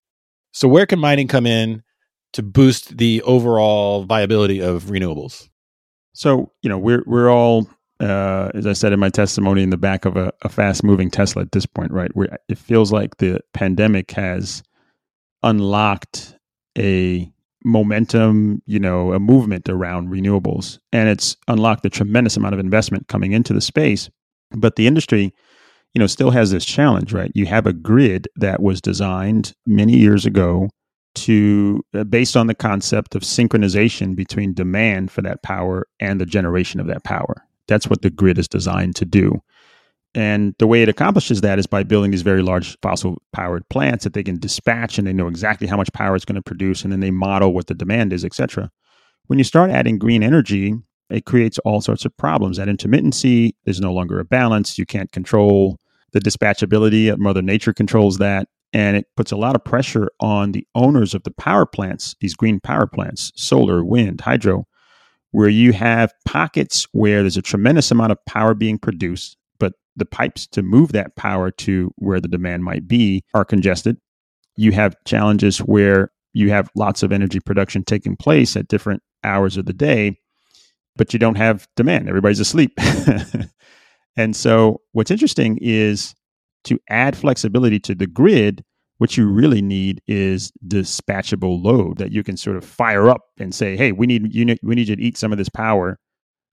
So 0.52 0.68
where 0.68 0.84
can 0.86 0.98
mining 0.98 1.28
come 1.28 1.46
in 1.46 1.82
to 2.38 2.42
boost 2.44 2.98
the 2.98 3.20
overall 3.22 4.04
viability 4.04 4.60
of 4.60 4.84
renewables? 4.84 5.48
So 6.12 6.52
you 6.62 6.70
know 6.70 6.78
we're 6.78 7.02
we're 7.04 7.28
all, 7.28 7.68
uh, 7.98 8.50
as 8.54 8.64
I 8.64 8.74
said 8.74 8.92
in 8.92 9.00
my 9.00 9.08
testimony, 9.08 9.64
in 9.64 9.70
the 9.70 9.76
back 9.76 10.04
of 10.04 10.16
a, 10.16 10.32
a 10.42 10.48
fast 10.48 10.84
moving 10.84 11.10
Tesla 11.10 11.42
at 11.42 11.50
this 11.50 11.66
point, 11.66 11.90
right? 11.90 12.14
Where 12.14 12.38
it 12.48 12.56
feels 12.56 12.92
like 12.92 13.16
the 13.16 13.40
pandemic 13.54 14.12
has 14.12 14.62
unlocked 15.42 16.36
a 16.78 17.28
momentum, 17.64 18.62
you 18.66 18.78
know, 18.78 19.12
a 19.12 19.18
movement 19.18 19.68
around 19.68 20.08
renewables, 20.08 20.78
and 20.92 21.08
it's 21.08 21.36
unlocked 21.48 21.84
a 21.86 21.90
tremendous 21.90 22.36
amount 22.36 22.54
of 22.54 22.60
investment 22.60 23.08
coming 23.08 23.32
into 23.32 23.52
the 23.52 23.60
space. 23.60 24.08
But 24.52 24.76
the 24.76 24.86
industry, 24.86 25.34
you 25.92 25.98
know, 25.98 26.06
still 26.06 26.30
has 26.30 26.52
this 26.52 26.64
challenge, 26.64 27.12
right? 27.12 27.32
You 27.34 27.46
have 27.46 27.66
a 27.66 27.72
grid 27.72 28.28
that 28.36 28.62
was 28.62 28.80
designed 28.80 29.54
many 29.66 29.96
years 29.96 30.24
ago 30.24 30.68
to 31.14 31.82
uh, 31.94 32.04
based 32.04 32.36
on 32.36 32.46
the 32.46 32.54
concept 32.54 33.14
of 33.14 33.22
synchronization 33.22 34.14
between 34.14 34.54
demand 34.54 35.10
for 35.10 35.22
that 35.22 35.42
power 35.42 35.86
and 36.00 36.20
the 36.20 36.26
generation 36.26 36.80
of 36.80 36.86
that 36.86 37.04
power. 37.04 37.44
That's 37.66 37.88
what 37.88 38.02
the 38.02 38.10
grid 38.10 38.38
is 38.38 38.48
designed 38.48 38.96
to 38.96 39.04
do. 39.04 39.42
And 40.14 40.54
the 40.58 40.66
way 40.66 40.82
it 40.82 40.88
accomplishes 40.88 41.42
that 41.42 41.58
is 41.58 41.66
by 41.66 41.82
building 41.82 42.10
these 42.10 42.22
very 42.22 42.42
large 42.42 42.78
fossil 42.80 43.22
powered 43.32 43.68
plants 43.68 44.04
that 44.04 44.14
they 44.14 44.22
can 44.22 44.38
dispatch 44.38 44.98
and 44.98 45.06
they 45.06 45.12
know 45.12 45.28
exactly 45.28 45.66
how 45.66 45.76
much 45.76 45.92
power 45.92 46.16
it's 46.16 46.24
going 46.24 46.36
to 46.36 46.42
produce 46.42 46.82
and 46.82 46.92
then 46.92 47.00
they 47.00 47.10
model 47.10 47.52
what 47.52 47.66
the 47.66 47.74
demand 47.74 48.12
is, 48.12 48.24
etc. 48.24 48.70
When 49.26 49.38
you 49.38 49.44
start 49.44 49.70
adding 49.70 49.98
green 49.98 50.22
energy, 50.22 50.74
it 51.10 51.24
creates 51.24 51.58
all 51.60 51.80
sorts 51.80 52.04
of 52.04 52.16
problems. 52.16 52.56
That 52.56 52.68
intermittency, 52.68 53.52
there's 53.64 53.80
no 53.80 53.92
longer 53.92 54.18
a 54.18 54.24
balance. 54.24 54.78
You 54.78 54.86
can't 54.86 55.12
control 55.12 55.78
the 56.12 56.20
dispatchability. 56.20 57.16
Mother 57.18 57.42
Nature 57.42 57.74
controls 57.74 58.18
that. 58.18 58.48
And 58.72 58.96
it 58.96 59.06
puts 59.16 59.32
a 59.32 59.36
lot 59.36 59.56
of 59.56 59.64
pressure 59.64 60.10
on 60.20 60.52
the 60.52 60.66
owners 60.74 61.14
of 61.14 61.22
the 61.22 61.30
power 61.30 61.64
plants, 61.64 62.14
these 62.20 62.34
green 62.34 62.60
power 62.60 62.86
plants, 62.86 63.32
solar, 63.34 63.82
wind, 63.84 64.20
hydro, 64.20 64.66
where 65.30 65.48
you 65.48 65.72
have 65.72 66.12
pockets 66.26 66.86
where 66.92 67.22
there's 67.22 67.36
a 67.36 67.42
tremendous 67.42 67.90
amount 67.90 68.12
of 68.12 68.18
power 68.26 68.54
being 68.54 68.78
produced, 68.78 69.36
but 69.58 69.72
the 69.96 70.04
pipes 70.04 70.46
to 70.48 70.62
move 70.62 70.92
that 70.92 71.16
power 71.16 71.50
to 71.50 71.92
where 71.96 72.20
the 72.20 72.28
demand 72.28 72.64
might 72.64 72.86
be 72.86 73.24
are 73.34 73.44
congested. 73.44 73.96
You 74.56 74.72
have 74.72 74.96
challenges 75.06 75.58
where 75.58 76.10
you 76.32 76.50
have 76.50 76.70
lots 76.74 77.02
of 77.02 77.12
energy 77.12 77.40
production 77.40 77.84
taking 77.84 78.16
place 78.16 78.56
at 78.56 78.68
different 78.68 79.02
hours 79.24 79.56
of 79.56 79.66
the 79.66 79.72
day, 79.72 80.18
but 80.96 81.12
you 81.12 81.18
don't 81.18 81.36
have 81.36 81.66
demand. 81.76 82.08
Everybody's 82.08 82.40
asleep. 82.40 82.72
and 84.16 84.34
so, 84.36 84.80
what's 84.92 85.10
interesting 85.10 85.58
is 85.60 86.14
to 86.64 86.78
add 86.88 87.16
flexibility 87.16 87.78
to 87.80 87.94
the 87.94 88.06
grid, 88.06 88.64
what 88.98 89.16
you 89.16 89.28
really 89.28 89.62
need 89.62 90.00
is 90.06 90.52
dispatchable 90.66 91.62
load 91.62 91.98
that 91.98 92.12
you 92.12 92.22
can 92.22 92.36
sort 92.36 92.56
of 92.56 92.64
fire 92.64 93.08
up 93.08 93.22
and 93.38 93.54
say, 93.54 93.76
"Hey, 93.76 93.92
we 93.92 94.06
need 94.06 94.34
you 94.34 94.44
need, 94.44 94.58
we 94.62 94.74
need 94.74 94.88
you 94.88 94.96
to 94.96 95.02
eat 95.02 95.16
some 95.16 95.32
of 95.32 95.38
this 95.38 95.48
power, 95.48 95.98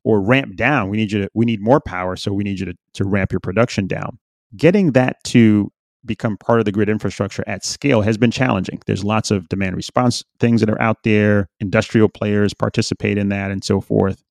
or 0.03 0.21
ramp 0.21 0.55
down. 0.55 0.89
We 0.89 0.97
need 0.97 1.11
you 1.11 1.23
to 1.23 1.29
we 1.33 1.45
need 1.45 1.61
more 1.61 1.81
power, 1.81 2.15
so 2.15 2.31
we 2.31 2.43
need 2.43 2.59
you 2.59 2.67
to 2.67 2.75
to 2.93 3.03
ramp 3.05 3.31
your 3.31 3.39
production 3.39 3.87
down." 3.87 4.19
Getting 4.55 4.91
that 4.91 5.17
to 5.25 5.71
become 6.05 6.37
part 6.37 6.59
of 6.59 6.65
the 6.65 6.71
grid 6.71 6.87
infrastructure 6.87 7.43
at 7.47 7.65
scale 7.65 8.01
has 8.01 8.15
been 8.15 8.29
challenging. 8.29 8.79
There's 8.85 9.03
lots 9.03 9.31
of 9.31 9.49
demand 9.49 9.75
response 9.75 10.23
things 10.39 10.61
that 10.61 10.69
are 10.69 10.79
out 10.79 10.97
there. 11.03 11.49
Industrial 11.59 12.07
players 12.07 12.53
participate 12.53 13.17
in 13.17 13.29
that, 13.29 13.49
and 13.49 13.63
so 13.63 13.81
forth. 13.81 14.21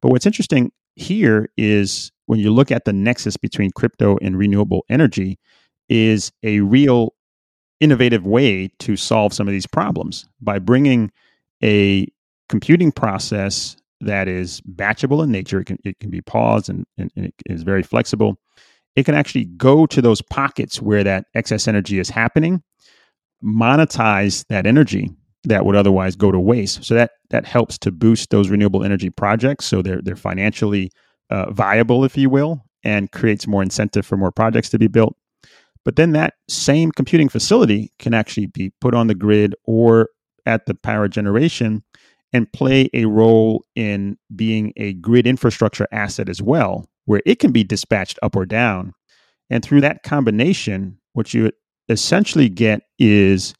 But 0.00 0.10
what's 0.12 0.24
interesting 0.24 0.72
here 0.96 1.50
is 1.58 2.10
when 2.30 2.38
you 2.38 2.52
look 2.52 2.70
at 2.70 2.84
the 2.84 2.92
nexus 2.92 3.36
between 3.36 3.72
crypto 3.72 4.16
and 4.22 4.38
renewable 4.38 4.84
energy 4.88 5.36
is 5.88 6.30
a 6.44 6.60
real 6.60 7.12
innovative 7.80 8.24
way 8.24 8.70
to 8.78 8.94
solve 8.94 9.32
some 9.32 9.48
of 9.48 9.52
these 9.52 9.66
problems 9.66 10.28
by 10.40 10.60
bringing 10.60 11.10
a 11.60 12.06
computing 12.48 12.92
process 12.92 13.76
that 14.00 14.28
is 14.28 14.60
batchable 14.60 15.24
in 15.24 15.32
nature. 15.32 15.58
It 15.58 15.64
can, 15.64 15.78
it 15.84 15.98
can 15.98 16.08
be 16.08 16.20
paused 16.20 16.68
and, 16.68 16.86
and, 16.96 17.10
and 17.16 17.26
it 17.26 17.34
is 17.46 17.64
very 17.64 17.82
flexible. 17.82 18.36
It 18.94 19.02
can 19.06 19.16
actually 19.16 19.46
go 19.46 19.84
to 19.86 20.00
those 20.00 20.22
pockets 20.22 20.80
where 20.80 21.02
that 21.02 21.24
excess 21.34 21.66
energy 21.66 21.98
is 21.98 22.10
happening, 22.10 22.62
monetize 23.42 24.46
that 24.50 24.68
energy 24.68 25.10
that 25.42 25.66
would 25.66 25.74
otherwise 25.74 26.14
go 26.14 26.30
to 26.30 26.38
waste. 26.38 26.84
So 26.84 26.94
that 26.94 27.10
that 27.30 27.44
helps 27.44 27.76
to 27.78 27.90
boost 27.90 28.30
those 28.30 28.50
renewable 28.50 28.84
energy 28.84 29.10
projects. 29.10 29.64
So 29.64 29.82
they're 29.82 30.00
they're 30.00 30.14
financially 30.14 30.92
uh, 31.30 31.50
viable, 31.50 32.04
if 32.04 32.16
you 32.16 32.28
will, 32.28 32.64
and 32.82 33.12
creates 33.12 33.46
more 33.46 33.62
incentive 33.62 34.06
for 34.06 34.16
more 34.16 34.32
projects 34.32 34.68
to 34.70 34.78
be 34.78 34.88
built. 34.88 35.16
But 35.84 35.96
then 35.96 36.12
that 36.12 36.34
same 36.48 36.92
computing 36.92 37.28
facility 37.28 37.90
can 37.98 38.12
actually 38.12 38.46
be 38.46 38.72
put 38.80 38.94
on 38.94 39.06
the 39.06 39.14
grid 39.14 39.54
or 39.64 40.10
at 40.46 40.66
the 40.66 40.74
power 40.74 41.08
generation 41.08 41.82
and 42.32 42.52
play 42.52 42.88
a 42.92 43.06
role 43.06 43.64
in 43.74 44.16
being 44.36 44.72
a 44.76 44.92
grid 44.94 45.26
infrastructure 45.26 45.88
asset 45.90 46.28
as 46.28 46.42
well, 46.42 46.86
where 47.06 47.22
it 47.26 47.38
can 47.38 47.50
be 47.50 47.64
dispatched 47.64 48.18
up 48.22 48.36
or 48.36 48.46
down. 48.46 48.92
And 49.48 49.64
through 49.64 49.80
that 49.80 50.02
combination, 50.02 50.98
what 51.14 51.34
you 51.34 51.50
essentially 51.88 52.48
get 52.48 52.82
is 52.98 53.54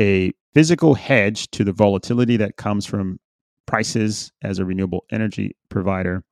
a 0.00 0.32
physical 0.52 0.94
hedge 0.94 1.50
to 1.52 1.62
the 1.62 1.72
volatility 1.72 2.36
that 2.38 2.56
comes 2.56 2.86
from 2.86 3.20
prices 3.66 4.32
as 4.42 4.58
a 4.58 4.64
renewable 4.64 5.04
energy 5.12 5.54
provider 5.68 6.24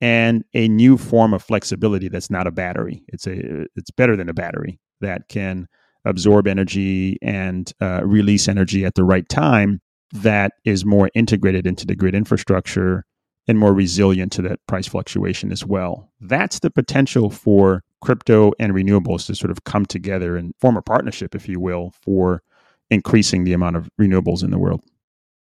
and 0.00 0.44
a 0.54 0.68
new 0.68 0.96
form 0.96 1.34
of 1.34 1.42
flexibility 1.42 2.08
that's 2.08 2.30
not 2.30 2.46
a 2.46 2.50
battery. 2.50 3.02
It's 3.08 3.26
a 3.26 3.66
it's 3.74 3.90
better 3.90 4.16
than 4.16 4.28
a 4.28 4.34
battery 4.34 4.80
that 5.00 5.28
can 5.28 5.66
absorb 6.04 6.46
energy 6.46 7.18
and 7.22 7.72
uh, 7.80 8.02
release 8.04 8.48
energy 8.48 8.84
at 8.84 8.94
the 8.94 9.04
right 9.04 9.28
time. 9.28 9.80
That 10.12 10.52
is 10.64 10.84
more 10.84 11.10
integrated 11.14 11.66
into 11.66 11.86
the 11.86 11.96
grid 11.96 12.14
infrastructure 12.14 13.04
and 13.46 13.58
more 13.58 13.74
resilient 13.74 14.32
to 14.32 14.42
that 14.42 14.60
price 14.66 14.86
fluctuation 14.86 15.50
as 15.52 15.64
well. 15.64 16.10
That's 16.20 16.60
the 16.60 16.70
potential 16.70 17.30
for 17.30 17.82
crypto 18.00 18.52
and 18.58 18.72
renewables 18.72 19.26
to 19.26 19.34
sort 19.34 19.50
of 19.50 19.64
come 19.64 19.86
together 19.86 20.36
and 20.36 20.54
form 20.60 20.76
a 20.76 20.82
partnership, 20.82 21.34
if 21.34 21.48
you 21.48 21.58
will, 21.58 21.92
for 22.02 22.42
increasing 22.90 23.44
the 23.44 23.52
amount 23.52 23.76
of 23.76 23.90
renewables 24.00 24.44
in 24.44 24.50
the 24.50 24.58
world. 24.58 24.84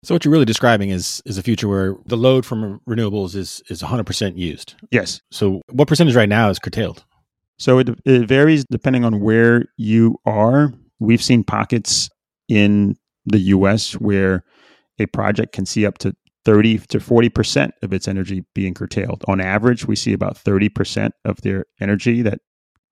So 0.04 0.14
what 0.14 0.24
you're 0.24 0.32
really 0.32 0.44
describing 0.44 0.90
is 0.90 1.22
is 1.26 1.38
a 1.38 1.42
future 1.42 1.68
where 1.68 1.96
the 2.06 2.16
load 2.16 2.44
from 2.44 2.80
renewables 2.88 3.36
is 3.36 3.62
is 3.68 3.82
100% 3.82 4.36
used. 4.36 4.74
Yes. 4.90 5.20
So 5.30 5.62
what 5.70 5.88
percentage 5.88 6.16
right 6.16 6.28
now 6.28 6.50
is 6.50 6.58
curtailed? 6.58 7.04
So 7.58 7.78
it, 7.78 7.90
it 8.04 8.26
varies 8.26 8.64
depending 8.70 9.04
on 9.04 9.20
where 9.20 9.66
you 9.76 10.16
are. 10.26 10.72
We've 10.98 11.22
seen 11.22 11.44
pockets 11.44 12.10
in 12.48 12.96
the 13.24 13.38
US 13.38 13.92
where 13.94 14.44
a 14.98 15.06
project 15.06 15.52
can 15.52 15.66
see 15.66 15.86
up 15.86 15.98
to 15.98 16.14
30 16.44 16.78
to 16.78 16.98
40% 16.98 17.70
of 17.82 17.92
its 17.92 18.08
energy 18.08 18.44
being 18.54 18.74
curtailed. 18.74 19.24
On 19.28 19.40
average, 19.40 19.86
we 19.86 19.94
see 19.94 20.12
about 20.12 20.34
30% 20.34 21.10
of 21.24 21.40
their 21.42 21.66
energy 21.80 22.22
that 22.22 22.40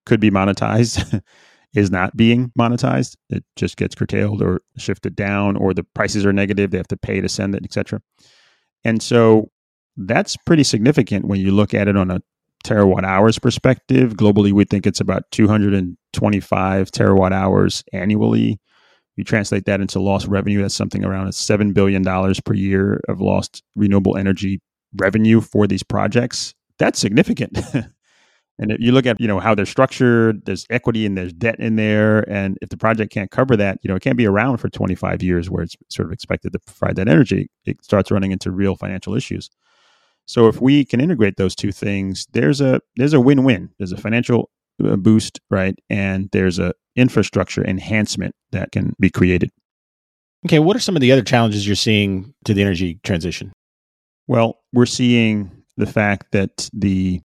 could 0.07 0.21
be 0.21 0.31
monetized 0.31 1.21
is 1.75 1.91
not 1.91 2.17
being 2.17 2.53
monetized. 2.59 3.17
It 3.29 3.45
just 3.57 3.77
gets 3.77 3.95
curtailed 3.95 4.43
or 4.43 4.61
shifted 4.77 5.15
down, 5.15 5.57
or 5.57 5.73
the 5.73 5.85
prices 5.95 6.27
are 6.27 6.33
negative. 6.33 6.71
They 6.71 6.79
have 6.79 6.89
to 6.89 6.97
pay 6.97 7.21
to 7.21 7.29
send 7.29 7.55
it, 7.55 7.65
etc. 7.65 8.01
And 8.85 9.03
so 9.03 9.51
that's 9.97 10.37
pretty 10.37 10.65
significant 10.65 11.27
when 11.27 11.41
you 11.41 11.53
look 11.53 11.75
at 11.75 11.89
it 11.89 11.97
on 11.97 12.11
a 12.11 12.21
terawatt 12.65 13.05
hours 13.05 13.39
perspective, 13.39 14.15
globally, 14.15 14.53
we 14.53 14.65
think 14.65 14.87
it's 14.87 15.01
about 15.01 15.31
225 15.31 16.91
terawatt 16.91 17.33
hours 17.33 17.85
annually. 17.93 18.61
You 19.17 19.25
translate 19.25 19.65
that 19.67 19.81
into 19.81 20.01
lost 20.01 20.27
revenue, 20.27 20.63
that's 20.63 20.75
something 20.75 21.05
around 21.05 21.29
$7 21.29 21.75
billion 21.75 22.05
per 22.05 22.55
year 22.55 23.01
of 23.09 23.21
lost 23.21 23.63
renewable 23.77 24.17
energy 24.17 24.61
revenue 24.97 25.41
for 25.41 25.67
these 25.67 25.83
projects. 25.83 26.55
That's 26.79 26.99
significant. 26.99 27.59
and 28.61 28.71
if 28.73 28.79
you 28.79 28.93
look 28.93 29.07
at, 29.07 29.19
you 29.19 29.27
know, 29.27 29.41
how 29.41 29.55
they're 29.55 29.65
structured, 29.65 30.45
there's 30.45 30.67
equity 30.69 31.07
and 31.07 31.17
there's 31.17 31.33
debt 31.33 31.59
in 31.59 31.77
there. 31.77 32.31
And 32.31 32.59
if 32.61 32.69
the 32.69 32.77
project 32.77 33.11
can't 33.11 33.31
cover 33.31 33.57
that, 33.57 33.79
you 33.83 33.89
know, 33.89 33.97
it 33.97 34.03
can't 34.03 34.19
be 34.19 34.27
around 34.27 34.59
for 34.59 34.69
25 34.69 35.23
years 35.23 35.49
where 35.49 35.63
it's 35.63 35.75
sort 35.89 36.07
of 36.07 36.13
expected 36.13 36.53
to 36.53 36.59
provide 36.59 36.97
that 36.97 37.09
energy. 37.09 37.51
It 37.65 37.83
starts 37.83 38.11
running 38.11 38.33
into 38.33 38.51
real 38.51 38.77
financial 38.77 39.15
issues. 39.15 39.49
So 40.27 40.47
if 40.47 40.61
we 40.61 40.85
can 40.85 41.01
integrate 41.01 41.39
those 41.39 41.55
two 41.55 41.73
things, 41.73 42.27
there's 42.33 42.61
a 42.61 42.83
there's 42.97 43.15
a 43.15 43.21
win-win. 43.21 43.71
There's 43.79 43.93
a 43.93 43.97
financial 43.97 44.51
uh, 44.85 44.97
boost, 44.97 45.41
right? 45.49 45.77
And 45.89 46.29
there's 46.33 46.59
a 46.59 46.75
infrastructure 46.97 47.67
enhancement 47.67 48.35
that 48.53 48.73
can 48.73 48.95
be 49.01 49.09
created. 49.09 49.51
Okay, 50.47 50.59
what 50.59 50.77
are 50.77 50.81
some 50.81 50.97
of 50.97 51.01
the 51.01 51.13
other 51.13 51.23
challenges 51.23 51.67
you're 51.67 51.77
seeing 51.77 52.35
to 52.45 52.53
the 52.53 52.61
energy 52.61 53.01
transition? 53.05 53.53
Well, 54.27 54.61
we're 54.75 54.87
seeing 54.87 55.51
the 55.79 55.87
fact 55.87 56.33
that 56.33 56.69
the 56.75 57.23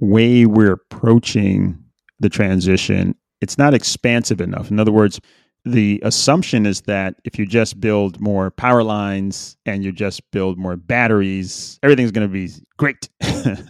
way 0.00 0.46
we're 0.46 0.72
approaching 0.72 1.78
the 2.20 2.28
transition, 2.28 3.14
it's 3.40 3.58
not 3.58 3.74
expansive 3.74 4.40
enough. 4.40 4.70
In 4.70 4.80
other 4.80 4.92
words, 4.92 5.20
the 5.64 6.00
assumption 6.04 6.64
is 6.64 6.82
that 6.82 7.16
if 7.24 7.38
you 7.38 7.44
just 7.44 7.80
build 7.80 8.20
more 8.20 8.52
power 8.52 8.84
lines 8.84 9.56
and 9.66 9.84
you 9.84 9.90
just 9.90 10.22
build 10.30 10.56
more 10.56 10.76
batteries, 10.76 11.78
everything's 11.82 12.12
going 12.12 12.26
to 12.26 12.32
be 12.32 12.50
great. 12.76 13.08
uh, 13.24 13.64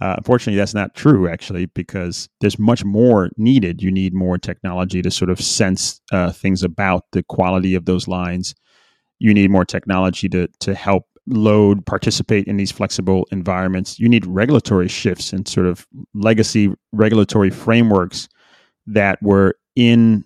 unfortunately, 0.00 0.56
that's 0.56 0.74
not 0.74 0.94
true, 0.94 1.28
actually, 1.28 1.66
because 1.66 2.28
there's 2.40 2.60
much 2.60 2.84
more 2.84 3.30
needed. 3.36 3.82
You 3.82 3.90
need 3.90 4.14
more 4.14 4.38
technology 4.38 5.02
to 5.02 5.10
sort 5.10 5.30
of 5.30 5.40
sense 5.40 6.00
uh, 6.12 6.30
things 6.30 6.62
about 6.62 7.04
the 7.10 7.24
quality 7.24 7.74
of 7.74 7.86
those 7.86 8.06
lines. 8.06 8.54
You 9.18 9.34
need 9.34 9.50
more 9.50 9.64
technology 9.64 10.28
to, 10.28 10.46
to 10.60 10.74
help 10.74 11.06
load 11.26 11.84
participate 11.86 12.46
in 12.46 12.56
these 12.56 12.72
flexible 12.72 13.26
environments. 13.32 13.98
You 13.98 14.08
need 14.08 14.26
regulatory 14.26 14.88
shifts 14.88 15.32
and 15.32 15.46
sort 15.46 15.66
of 15.66 15.86
legacy 16.14 16.72
regulatory 16.92 17.50
frameworks 17.50 18.28
that 18.86 19.20
were 19.22 19.56
in 19.74 20.24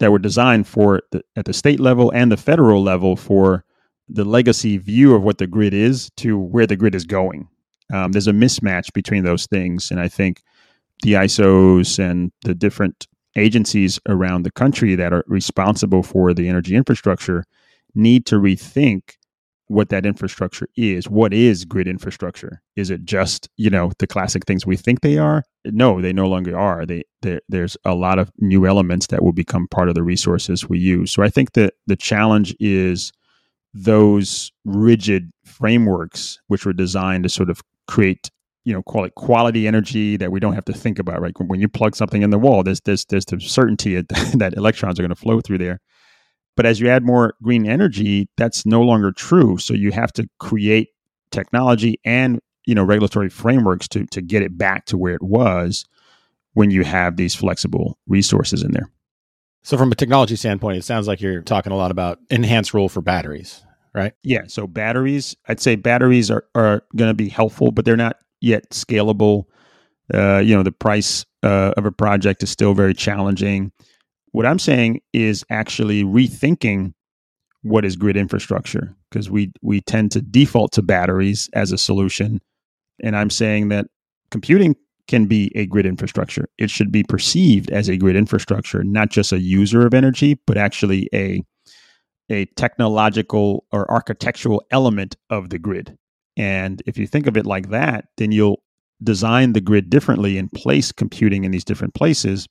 that 0.00 0.10
were 0.10 0.18
designed 0.18 0.66
for 0.66 1.02
the, 1.12 1.22
at 1.36 1.44
the 1.44 1.52
state 1.52 1.80
level 1.80 2.10
and 2.12 2.30
the 2.30 2.36
federal 2.36 2.82
level 2.82 3.16
for 3.16 3.64
the 4.08 4.24
legacy 4.24 4.76
view 4.76 5.14
of 5.14 5.22
what 5.22 5.38
the 5.38 5.46
grid 5.46 5.72
is 5.72 6.10
to 6.16 6.38
where 6.38 6.66
the 6.66 6.76
grid 6.76 6.94
is 6.94 7.04
going. 7.04 7.48
Um, 7.92 8.12
there's 8.12 8.26
a 8.26 8.32
mismatch 8.32 8.92
between 8.92 9.24
those 9.24 9.46
things, 9.46 9.90
and 9.90 10.00
I 10.00 10.08
think 10.08 10.42
the 11.02 11.14
ISOs 11.14 11.98
and 11.98 12.32
the 12.42 12.54
different 12.54 13.06
agencies 13.36 13.98
around 14.08 14.42
the 14.42 14.50
country 14.50 14.94
that 14.94 15.12
are 15.12 15.24
responsible 15.26 16.02
for 16.02 16.34
the 16.34 16.48
energy 16.48 16.76
infrastructure 16.76 17.44
need 17.94 18.26
to 18.26 18.36
rethink 18.36 19.16
what 19.74 19.88
that 19.90 20.06
infrastructure 20.06 20.68
is. 20.76 21.08
What 21.08 21.34
is 21.34 21.64
grid 21.64 21.88
infrastructure? 21.88 22.62
Is 22.76 22.90
it 22.90 23.04
just 23.04 23.48
you 23.56 23.70
know 23.70 23.92
the 23.98 24.06
classic 24.06 24.46
things 24.46 24.66
we 24.66 24.76
think 24.76 25.00
they 25.00 25.18
are? 25.18 25.44
No, 25.66 26.00
they 26.00 26.12
no 26.12 26.26
longer 26.26 26.58
are. 26.58 26.86
They, 26.86 27.04
they 27.22 27.40
there's 27.48 27.76
a 27.84 27.94
lot 27.94 28.18
of 28.18 28.30
new 28.38 28.66
elements 28.66 29.08
that 29.08 29.22
will 29.22 29.32
become 29.32 29.66
part 29.68 29.88
of 29.88 29.94
the 29.94 30.02
resources 30.02 30.68
we 30.68 30.78
use. 30.78 31.12
So 31.12 31.22
I 31.22 31.28
think 31.28 31.52
that 31.52 31.74
the 31.86 31.96
challenge 31.96 32.54
is 32.60 33.12
those 33.74 34.52
rigid 34.64 35.30
frameworks 35.44 36.40
which 36.46 36.64
were 36.64 36.72
designed 36.72 37.24
to 37.24 37.28
sort 37.28 37.50
of 37.50 37.60
create 37.88 38.30
you 38.64 38.72
know 38.72 38.82
call 38.82 39.04
it 39.04 39.14
quality 39.14 39.66
energy 39.66 40.16
that 40.16 40.30
we 40.30 40.40
don't 40.40 40.54
have 40.54 40.64
to 40.64 40.72
think 40.72 40.98
about 40.98 41.20
right 41.20 41.34
when 41.40 41.60
you 41.60 41.68
plug 41.68 41.94
something 41.94 42.22
in 42.22 42.30
the 42.30 42.38
wall 42.38 42.62
there's 42.62 42.80
there's 42.82 43.04
there's 43.06 43.26
the 43.26 43.40
certainty 43.40 44.00
that 44.34 44.54
electrons 44.56 44.98
are 44.98 45.02
going 45.02 45.10
to 45.10 45.16
flow 45.16 45.40
through 45.40 45.58
there 45.58 45.80
but 46.56 46.66
as 46.66 46.80
you 46.80 46.88
add 46.88 47.04
more 47.04 47.34
green 47.42 47.68
energy, 47.68 48.28
that's 48.36 48.64
no 48.64 48.82
longer 48.82 49.12
true. 49.12 49.58
So 49.58 49.74
you 49.74 49.92
have 49.92 50.12
to 50.14 50.28
create 50.38 50.90
technology 51.30 51.98
and 52.04 52.40
you 52.66 52.74
know 52.74 52.84
regulatory 52.84 53.28
frameworks 53.28 53.88
to 53.88 54.06
to 54.06 54.22
get 54.22 54.42
it 54.42 54.56
back 54.56 54.86
to 54.86 54.96
where 54.96 55.14
it 55.14 55.22
was 55.22 55.84
when 56.54 56.70
you 56.70 56.84
have 56.84 57.16
these 57.16 57.34
flexible 57.34 57.98
resources 58.06 58.62
in 58.62 58.72
there. 58.72 58.88
So 59.62 59.78
from 59.78 59.90
a 59.90 59.94
technology 59.94 60.36
standpoint, 60.36 60.78
it 60.78 60.84
sounds 60.84 61.08
like 61.08 61.20
you're 61.20 61.40
talking 61.40 61.72
a 61.72 61.76
lot 61.76 61.90
about 61.90 62.18
enhanced 62.30 62.74
role 62.74 62.88
for 62.88 63.00
batteries, 63.00 63.64
right? 63.94 64.12
Yeah. 64.22 64.42
So 64.46 64.66
batteries, 64.66 65.34
I'd 65.48 65.58
say 65.58 65.74
batteries 65.74 66.30
are, 66.30 66.44
are 66.54 66.82
going 66.94 67.08
to 67.08 67.14
be 67.14 67.30
helpful, 67.30 67.72
but 67.72 67.84
they're 67.86 67.96
not 67.96 68.18
yet 68.42 68.70
scalable. 68.70 69.44
Uh, 70.12 70.38
you 70.38 70.54
know, 70.54 70.62
the 70.62 70.70
price 70.70 71.24
uh, 71.42 71.72
of 71.78 71.86
a 71.86 71.92
project 71.92 72.42
is 72.42 72.50
still 72.50 72.74
very 72.74 72.92
challenging. 72.92 73.72
What 74.34 74.46
I'm 74.46 74.58
saying 74.58 75.00
is 75.12 75.44
actually 75.48 76.02
rethinking 76.02 76.92
what 77.62 77.84
is 77.84 77.94
grid 77.94 78.16
infrastructure 78.16 78.92
because 79.08 79.30
we 79.30 79.52
we 79.62 79.80
tend 79.80 80.10
to 80.10 80.20
default 80.20 80.72
to 80.72 80.82
batteries 80.82 81.48
as 81.52 81.70
a 81.70 81.78
solution 81.78 82.40
and 83.00 83.16
I'm 83.16 83.30
saying 83.30 83.68
that 83.68 83.86
computing 84.32 84.74
can 85.06 85.26
be 85.26 85.52
a 85.54 85.66
grid 85.66 85.86
infrastructure. 85.86 86.48
It 86.58 86.68
should 86.68 86.90
be 86.90 87.04
perceived 87.04 87.70
as 87.70 87.88
a 87.88 87.96
grid 87.96 88.16
infrastructure, 88.16 88.82
not 88.82 89.08
just 89.08 89.30
a 89.30 89.38
user 89.38 89.86
of 89.86 89.94
energy, 89.94 90.36
but 90.48 90.58
actually 90.58 91.08
a 91.14 91.40
a 92.28 92.46
technological 92.56 93.64
or 93.70 93.88
architectural 93.88 94.64
element 94.72 95.14
of 95.30 95.50
the 95.50 95.60
grid. 95.60 95.96
And 96.36 96.82
if 96.86 96.98
you 96.98 97.06
think 97.06 97.28
of 97.28 97.36
it 97.36 97.46
like 97.46 97.68
that, 97.68 98.06
then 98.16 98.32
you'll 98.32 98.64
design 99.00 99.52
the 99.52 99.60
grid 99.60 99.90
differently 99.90 100.38
and 100.38 100.50
place 100.50 100.90
computing 100.90 101.44
in 101.44 101.52
these 101.52 101.64
different 101.64 101.94
places 101.94 102.48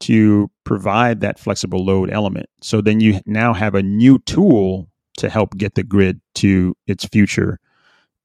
to 0.00 0.50
provide 0.64 1.20
that 1.20 1.38
flexible 1.38 1.84
load 1.84 2.10
element. 2.10 2.48
So 2.62 2.80
then 2.80 3.00
you 3.00 3.20
now 3.26 3.52
have 3.52 3.74
a 3.74 3.82
new 3.82 4.18
tool 4.20 4.88
to 5.18 5.28
help 5.28 5.56
get 5.56 5.74
the 5.74 5.82
grid 5.82 6.20
to 6.36 6.74
its 6.86 7.04
future. 7.04 7.58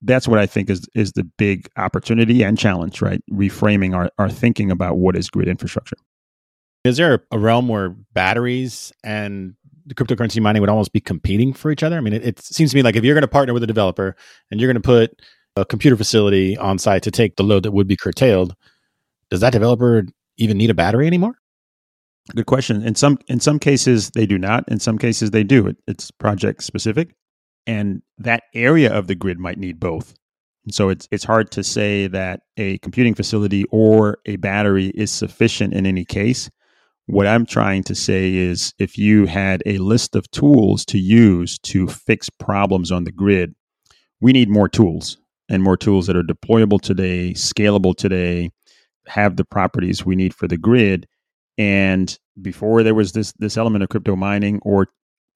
That's 0.02 0.28
what 0.28 0.40
I 0.40 0.46
think 0.46 0.70
is 0.70 0.88
is 0.96 1.14
the 1.14 1.24
big 1.24 1.68
opportunity 1.78 2.44
and 2.44 2.58
challenge, 2.58 3.02
right? 3.02 3.22
Reframing 3.32 3.96
our, 3.96 4.10
our 4.18 4.30
thinking 4.30 4.72
about 4.72 4.98
what 4.98 5.16
is 5.16 5.30
grid 5.30 5.48
infrastructure. 5.48 5.98
Is 6.84 6.98
there 6.98 7.24
a 7.32 7.40
realm 7.40 7.68
where 7.68 7.90
batteries 7.90 8.94
and 9.04 9.56
the 9.86 9.96
cryptocurrency 9.96 10.42
mining 10.42 10.62
would 10.62 10.70
almost 10.70 10.94
be 10.94 11.02
competing 11.02 11.54
for 11.54 11.72
each 11.72 11.84
other? 11.84 11.98
I 11.98 12.02
mean, 12.02 12.14
it, 12.14 12.26
it 12.26 12.40
seems 12.40 12.72
to 12.72 12.78
me 12.78 12.84
like 12.84 12.96
if 12.96 13.04
you're 13.04 13.16
going 13.16 13.24
to 13.24 13.28
partner 13.28 13.54
with 13.54 13.64
a 13.64 13.68
developer 13.68 14.16
and 14.52 14.60
you're 14.60 14.72
going 14.72 14.82
to 14.82 14.86
put 14.86 15.22
a 15.56 15.66
computer 15.66 15.96
facility 15.98 16.58
on 16.58 16.78
site 16.78 17.04
to 17.04 17.12
take 17.12 17.38
the 17.38 17.44
load 17.44 17.64
that 17.64 17.72
would 17.72 17.88
be 17.88 17.96
curtailed, 17.96 18.56
does 19.30 19.40
that 19.40 19.54
developer 19.54 20.06
even 20.38 20.58
need 20.58 20.70
a 20.70 20.76
battery 20.76 21.08
anymore? 21.08 21.36
Good 22.34 22.48
question. 22.48 22.82
In 22.82 22.96
some 22.96 23.20
in 23.28 23.40
some 23.40 23.60
cases 23.60 24.10
they 24.12 24.26
do 24.26 24.40
not. 24.40 24.64
In 24.68 24.80
some 24.80 24.98
cases 24.98 25.32
they 25.32 25.44
do. 25.44 25.68
It, 25.68 25.78
it's 25.88 26.10
project 26.10 26.64
specific, 26.64 27.16
and 27.68 28.02
that 28.18 28.44
area 28.54 28.92
of 28.92 29.08
the 29.08 29.16
grid 29.16 29.38
might 29.38 29.60
need 29.60 29.80
both. 29.80 30.16
And 30.66 30.74
so 30.74 30.90
it's 30.90 31.08
it's 31.12 31.24
hard 31.24 31.52
to 31.52 31.64
say 31.64 32.08
that 32.08 32.42
a 32.58 32.80
computing 32.80 33.14
facility 33.14 33.66
or 33.70 34.18
a 34.26 34.38
battery 34.38 34.88
is 34.96 35.12
sufficient 35.12 35.74
in 35.74 35.86
any 35.86 36.04
case. 36.04 36.50
What 37.06 37.28
I'm 37.28 37.46
trying 37.46 37.84
to 37.84 37.94
say 37.94 38.34
is 38.34 38.74
if 38.80 38.98
you 38.98 39.28
had 39.28 39.62
a 39.68 39.78
list 39.78 40.16
of 40.16 40.30
tools 40.32 40.84
to 40.86 40.98
use 40.98 41.60
to 41.60 41.86
fix 41.88 42.32
problems 42.32 42.92
on 42.92 43.04
the 43.04 43.12
grid, 43.12 43.54
we 44.20 44.34
need 44.34 44.50
more 44.50 44.68
tools 44.68 45.18
and 45.48 45.62
more 45.62 45.78
tools 45.78 46.08
that 46.08 46.16
are 46.16 46.24
deployable 46.24 46.82
today, 46.82 47.34
scalable 47.34 47.96
today, 47.96 48.50
have 49.06 49.36
the 49.36 49.46
properties 49.46 50.04
we 50.04 50.16
need 50.16 50.34
for 50.34 50.48
the 50.48 50.58
grid 50.58 51.06
and 51.58 52.18
before 52.42 52.84
there 52.84 52.96
was 52.96 53.14
this 53.14 53.34
this 53.40 53.58
element 53.58 53.84
of 53.84 53.90
crypto 53.90 54.16
mining, 54.16 54.60
or 54.64 54.88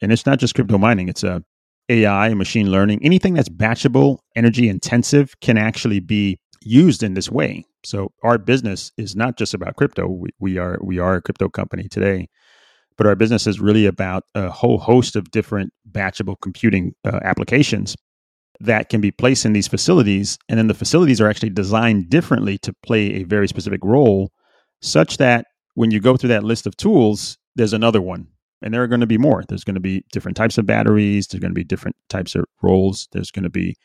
and 0.02 0.12
it's 0.12 0.26
not 0.26 0.40
just 0.40 0.56
crypto 0.56 0.78
mining; 0.78 1.10
it's 1.10 1.24
a 1.24 1.44
AI, 1.90 2.28
and 2.28 2.38
machine 2.38 2.72
learning, 2.72 3.00
anything 3.04 3.34
that's 3.34 3.50
batchable, 3.50 4.20
energy 4.36 4.70
intensive 4.70 5.40
can 5.42 5.58
actually 5.58 6.00
be 6.00 6.40
used 6.62 7.04
in 7.04 7.14
this 7.14 7.32
way. 7.32 7.66
So 7.84 8.12
our 8.24 8.38
business 8.38 8.92
is 8.98 9.16
not 9.16 9.38
just 9.38 9.54
about 9.54 9.76
crypto. 9.76 10.08
We, 10.08 10.30
we 10.40 10.58
are 10.58 10.78
we 10.82 11.00
are 11.00 11.16
a 11.16 11.22
crypto 11.22 11.50
company 11.50 11.88
today, 11.88 12.28
but 12.98 13.08
our 13.08 13.16
business 13.16 13.48
is 13.48 13.60
really 13.60 13.86
about 13.86 14.24
a 14.36 14.50
whole 14.50 14.78
host 14.78 15.16
of 15.16 15.32
different 15.32 15.72
batchable 15.90 16.36
computing 16.42 16.94
uh, 17.06 17.20
applications 17.24 17.96
that 18.60 18.90
can 18.90 19.00
be 19.00 19.12
placed 19.12 19.46
in 19.46 19.54
these 19.54 19.70
facilities, 19.70 20.38
and 20.50 20.60
then 20.60 20.68
the 20.68 20.74
facilities 20.74 21.22
are 21.22 21.30
actually 21.30 21.50
designed 21.50 22.10
differently 22.10 22.58
to 22.58 22.74
play 22.84 23.16
a 23.16 23.24
very 23.24 23.48
specific 23.48 23.80
role, 23.84 24.32
such 24.82 25.18
that 25.18 25.46
when 25.80 25.92
you 25.92 26.02
go 26.02 26.18
through 26.18 26.28
that 26.28 26.44
list 26.44 26.68
of 26.68 26.76
tools, 26.76 27.38
there's 27.56 27.72
another 27.72 28.02
one. 28.02 28.28
And 28.62 28.74
there 28.74 28.84
are 28.84 28.88
going 28.88 29.00
to 29.00 29.08
be 29.08 29.18
more. 29.18 29.46
There's 29.48 29.64
going 29.64 29.76
to 29.76 29.80
be 29.80 30.04
different 30.12 30.36
types 30.36 30.58
of 30.58 30.66
batteries. 30.66 31.26
There's 31.26 31.40
going 31.40 31.52
to 31.52 31.56
be 31.56 31.64
different 31.64 31.96
types 32.10 32.36
of 32.36 32.44
roles. 32.62 33.08
There's 33.14 33.32
going 33.32 33.44
to 33.44 33.50
be 33.50 33.78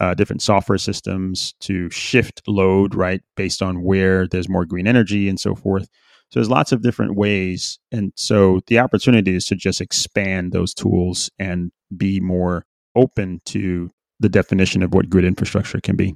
uh, 0.00 0.14
different 0.14 0.40
software 0.40 0.78
systems 0.78 1.52
to 1.60 1.90
shift 1.90 2.40
load, 2.48 2.94
right, 2.94 3.20
based 3.36 3.60
on 3.60 3.82
where 3.82 4.26
there's 4.26 4.48
more 4.48 4.64
green 4.64 4.86
energy 4.86 5.28
and 5.28 5.38
so 5.38 5.54
forth. 5.54 5.82
So 6.30 6.40
there's 6.40 6.48
lots 6.48 6.72
of 6.72 6.80
different 6.80 7.14
ways. 7.14 7.78
And 7.92 8.14
so 8.16 8.60
the 8.68 8.78
opportunity 8.78 9.36
is 9.36 9.44
to 9.48 9.54
just 9.54 9.82
expand 9.82 10.52
those 10.52 10.72
tools 10.72 11.30
and 11.38 11.72
be 11.94 12.20
more 12.20 12.64
open 12.96 13.42
to 13.46 13.90
the 14.18 14.30
definition 14.30 14.82
of 14.82 14.94
what 14.94 15.10
grid 15.10 15.26
infrastructure 15.26 15.82
can 15.82 15.96
be. 15.96 16.14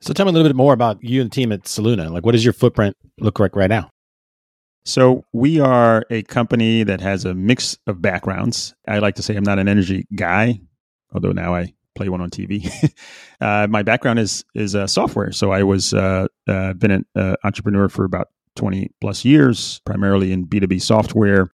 So 0.00 0.12
tell 0.12 0.26
me 0.26 0.30
a 0.30 0.32
little 0.34 0.50
bit 0.50 0.54
more 0.54 0.74
about 0.74 1.02
you 1.02 1.22
and 1.22 1.30
the 1.30 1.34
team 1.34 1.50
at 1.50 1.62
Soluna. 1.62 2.10
Like, 2.10 2.26
what 2.26 2.32
does 2.32 2.44
your 2.44 2.52
footprint 2.52 2.94
look 3.18 3.40
like 3.40 3.56
right 3.56 3.70
now? 3.70 3.90
So 4.84 5.24
we 5.32 5.60
are 5.60 6.04
a 6.10 6.22
company 6.22 6.82
that 6.82 7.00
has 7.00 7.24
a 7.24 7.34
mix 7.34 7.76
of 7.86 8.00
backgrounds. 8.00 8.74
I 8.86 8.98
like 8.98 9.16
to 9.16 9.22
say 9.22 9.36
I'm 9.36 9.44
not 9.44 9.58
an 9.58 9.68
energy 9.68 10.06
guy, 10.14 10.60
although 11.12 11.32
now 11.32 11.54
I 11.54 11.74
play 11.94 12.08
one 12.08 12.20
on 12.20 12.30
TV. 12.30 12.70
uh, 13.40 13.66
my 13.68 13.82
background 13.82 14.18
is 14.18 14.44
is 14.54 14.74
uh, 14.74 14.86
software. 14.86 15.32
So 15.32 15.50
I 15.52 15.62
was 15.62 15.92
uh, 15.92 16.26
uh 16.46 16.72
been 16.74 16.90
an 16.90 17.04
uh, 17.14 17.36
entrepreneur 17.44 17.88
for 17.88 18.04
about 18.04 18.28
20 18.56 18.90
plus 19.00 19.24
years, 19.24 19.80
primarily 19.84 20.32
in 20.32 20.46
B2B 20.46 20.80
software. 20.80 21.50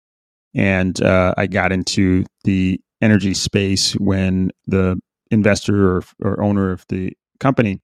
And 0.55 1.01
uh, 1.03 1.35
I 1.37 1.47
got 1.47 1.73
into 1.73 2.25
the 2.45 2.81
energy 3.01 3.35
space 3.35 3.93
when 3.93 4.51
the 4.67 4.99
investor 5.31 5.97
or, 5.97 6.05
or 6.23 6.43
owner 6.43 6.73
of 6.73 6.85
the 6.89 7.13
company 7.39 7.81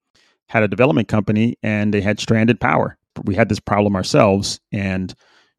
had 0.49 0.63
a 0.63 0.69
development 0.69 1.09
company 1.09 1.57
and 1.63 1.95
they 1.95 2.01
had 2.01 2.19
stranded 2.19 2.61
power. 2.61 2.99
We 3.25 3.35
had 3.35 3.49
this 3.49 3.61
problem 3.61 3.97
ourselves 3.97 4.61
and 4.73 5.15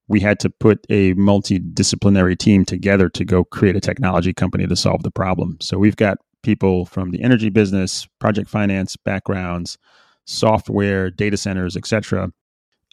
we 0.08 0.20
had 0.20 0.40
to 0.42 0.50
put 0.50 0.86
a 0.90 1.14
multidisciplinary 1.16 2.38
team 2.38 2.66
together 2.66 3.10
to 3.10 3.26
go 3.26 3.44
create 3.44 3.76
a 3.76 3.82
technology 3.82 4.34
company 4.34 4.68
to 4.68 4.76
solve 4.76 5.04
the 5.04 5.12
problem. 5.12 5.58
So 5.62 5.78
we've 5.78 5.96
got 5.96 6.20
people 6.44 6.86
from 6.86 7.12
the 7.12 7.22
energy 7.24 7.50
business, 7.50 8.08
project 8.20 8.50
finance 8.50 8.96
backgrounds, 8.98 9.78
software, 10.26 11.10
data 11.10 11.38
centers, 11.38 11.76
etc. 11.76 12.32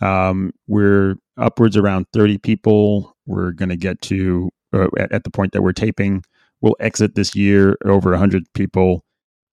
Um, 0.01 0.53
we're 0.67 1.17
upwards 1.37 1.77
around 1.77 2.07
30 2.13 2.39
people. 2.39 3.17
We're 3.27 3.53
going 3.53 3.69
to 3.69 3.77
get 3.77 4.01
to 4.03 4.51
uh, 4.73 4.89
at, 4.99 5.13
at 5.13 5.25
the 5.25 5.31
point 5.31 5.53
that 5.53 5.63
we're 5.63 5.73
taping. 5.73 6.25
We'll 6.61 6.77
exit 6.81 7.15
this 7.15 7.35
year 7.35 7.77
over 7.85 8.11
100 8.11 8.45
people 8.55 9.05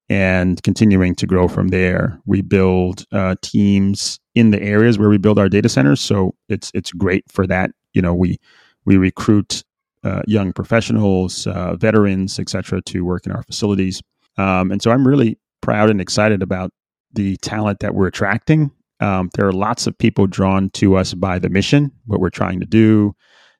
and 0.10 0.62
continuing 0.64 1.14
to 1.16 1.28
grow 1.28 1.48
from 1.48 1.68
there. 1.68 2.20
We 2.26 2.42
build 2.42 3.06
uh, 3.12 3.36
teams 3.42 4.20
in 4.36 4.52
the 4.52 4.62
areas 4.62 4.98
where 4.98 5.10
we 5.10 5.18
build 5.18 5.38
our 5.38 5.50
data 5.50 5.70
centers, 5.70 6.02
so 6.02 6.36
it's 6.48 6.72
it's 6.74 6.92
great 6.92 7.24
for 7.32 7.46
that. 7.48 7.72
You 7.94 8.02
know, 8.02 8.14
we 8.14 8.38
we 8.86 8.98
recruit 8.98 9.64
uh, 10.04 10.22
young 10.28 10.54
professionals, 10.54 11.46
uh, 11.48 11.76
veterans, 11.76 12.40
etc., 12.40 12.82
to 12.84 13.06
work 13.06 13.26
in 13.26 13.32
our 13.32 13.44
facilities, 13.44 14.02
um, 14.38 14.72
and 14.72 14.82
so 14.82 14.92
I'm 14.92 15.08
really 15.08 15.38
proud 15.62 15.90
and 15.90 16.02
excited 16.02 16.42
about 16.42 16.72
the 17.14 17.38
talent 17.38 17.80
that 17.80 17.94
we're 17.94 18.08
attracting. 18.08 18.72
Um, 19.02 19.30
there 19.36 19.48
are 19.48 19.54
lots 19.54 19.88
of 19.88 19.98
people 19.98 20.28
drawn 20.28 20.70
to 20.72 20.96
us 20.98 21.14
by 21.14 21.40
the 21.40 21.50
mission, 21.50 21.92
what 22.06 22.20
we're 22.20 22.30
trying 22.30 22.60
to 22.60 22.66
do. 22.66 23.14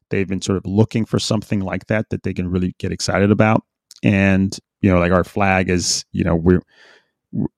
They've 0.10 0.28
been 0.28 0.42
sort 0.42 0.58
of 0.58 0.66
looking 0.66 1.06
for 1.06 1.20
something 1.20 1.62
like 1.62 1.88
that 1.88 2.10
that 2.10 2.24
they 2.24 2.34
can 2.34 2.50
really 2.50 2.76
get 2.80 2.92
excited 2.92 3.32
about. 3.32 3.64
And 4.04 4.58
you 4.82 4.92
know, 4.92 5.00
like 5.00 5.12
our 5.12 5.24
flag 5.24 5.70
is, 5.70 6.06
you 6.12 6.24
know, 6.24 6.36
we're 6.36 6.62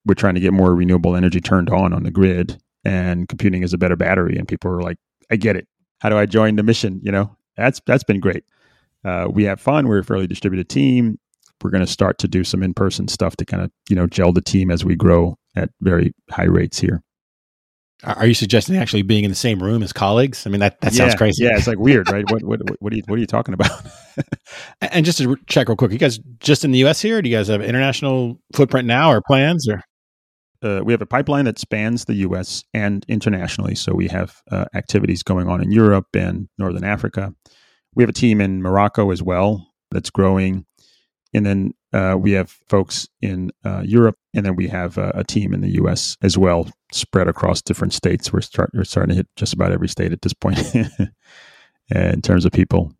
we're 0.06 0.16
trying 0.16 0.36
to 0.36 0.42
get 0.42 0.54
more 0.54 0.76
renewable 0.76 1.16
energy 1.16 1.40
turned 1.40 1.70
on 1.70 1.94
on 1.94 2.04
the 2.04 2.12
grid, 2.12 2.62
and 2.84 3.28
computing 3.28 3.64
is 3.64 3.74
a 3.74 3.78
better 3.78 3.96
battery. 3.96 4.38
And 4.38 4.48
people 4.48 4.72
are 4.72 4.82
like, 4.82 4.98
I 5.30 5.36
get 5.36 5.56
it. 5.56 5.68
How 6.00 6.10
do 6.10 6.18
I 6.18 6.26
join 6.26 6.56
the 6.56 6.64
mission? 6.64 7.00
You 7.04 7.12
know, 7.12 7.36
that's 7.56 7.82
that's 7.86 8.04
been 8.04 8.20
great. 8.20 8.44
Uh, 9.04 9.28
we 9.32 9.44
have 9.46 9.60
fun. 9.60 9.88
We're 9.88 10.00
a 10.00 10.04
fairly 10.04 10.28
distributed 10.28 10.70
team. 10.70 11.20
We're 11.64 11.70
going 11.70 11.86
to 11.86 11.92
start 11.92 12.18
to 12.20 12.28
do 12.28 12.44
some 12.44 12.64
in 12.64 12.74
person 12.74 13.08
stuff 13.08 13.36
to 13.38 13.46
kind 13.46 13.64
of 13.64 13.72
you 13.90 13.96
know 13.96 14.08
gel 14.08 14.34
the 14.34 14.42
team 14.42 14.72
as 14.72 14.84
we 14.84 14.96
grow 14.96 15.38
at 15.56 15.70
very 15.82 16.14
high 16.30 16.46
rates 16.46 16.80
here. 16.80 17.02
Are 18.04 18.26
you 18.26 18.34
suggesting 18.34 18.78
actually 18.78 19.04
being 19.04 19.24
in 19.24 19.30
the 19.30 19.36
same 19.36 19.62
room 19.62 19.84
as 19.84 19.94
colleagues? 19.94 20.48
I 20.48 20.50
mean, 20.50 20.60
that, 20.62 20.82
that 20.82 20.94
yeah, 20.94 20.98
sounds 20.98 21.16
crazy. 21.16 21.44
Yeah, 21.44 21.58
it's 21.58 21.68
like 21.68 21.78
weird, 21.78 22.12
right? 22.12 22.26
what, 22.32 22.44
what, 22.44 22.60
what, 22.82 22.94
are 22.94 22.96
you, 22.96 23.04
what 23.06 23.18
are 23.18 23.20
you 23.20 23.28
talking 23.28 23.54
about? 23.54 23.72
and 24.82 25.06
just 25.06 25.20
to 25.20 25.38
check 25.48 25.68
real 25.70 25.76
quick, 25.76 25.92
you 25.92 26.00
guys 26.00 26.20
just 26.40 26.66
in 26.66 26.72
the 26.72 26.80
U.S. 26.80 27.02
here? 27.02 27.22
do 27.22 27.30
you 27.30 27.36
guys 27.36 27.48
have 27.48 27.62
international 27.62 28.40
footprint 28.56 28.88
now 28.88 29.12
or 29.12 29.22
plans? 29.22 29.68
Or 29.70 29.84
uh, 30.64 30.82
we 30.84 30.94
have 30.94 31.02
a 31.02 31.06
pipeline 31.06 31.46
that 31.46 31.60
spans 31.60 32.06
the 32.06 32.16
U.S. 32.16 32.64
and 32.74 33.06
internationally. 33.08 33.76
So 33.76 33.94
we 33.94 34.08
have 34.08 34.42
uh, 34.50 34.66
activities 34.74 35.22
going 35.22 35.48
on 35.48 35.62
in 35.62 35.72
Europe 35.72 36.08
and 36.16 36.48
Northern 36.58 36.84
Africa. 36.84 37.34
We 37.94 38.04
have 38.04 38.10
a 38.10 38.14
team 38.14 38.42
in 38.42 38.64
Morocco 38.64 39.12
as 39.12 39.22
well 39.22 39.68
that's 39.92 40.10
growing. 40.10 40.66
And 41.34 41.46
then 41.46 41.74
uh, 41.94 42.18
we 42.20 42.32
have 42.32 42.50
folks 42.70 43.08
in 43.22 43.52
uh, 43.66 43.82
Europe, 43.84 44.18
and 44.34 44.46
then 44.46 44.56
we 44.56 44.68
have 44.68 44.98
uh, 44.98 45.12
a 45.14 45.24
team 45.24 45.54
in 45.54 45.62
the 45.62 45.72
U.S. 45.72 46.18
as 46.22 46.38
well, 46.38 46.70
spread 46.92 47.28
across 47.28 47.62
different 47.62 47.94
states. 47.94 48.32
We're, 48.32 48.42
start, 48.42 48.72
we're 48.74 48.86
starting 48.86 49.10
to 49.10 49.16
hit 49.16 49.28
just 49.36 49.54
about 49.54 49.72
every 49.72 49.90
state 49.90 50.14
at 50.14 50.22
this 50.22 50.34
point 50.34 50.60
in 51.96 52.22
terms 52.22 52.46
of 52.46 52.52
people. 52.52 52.94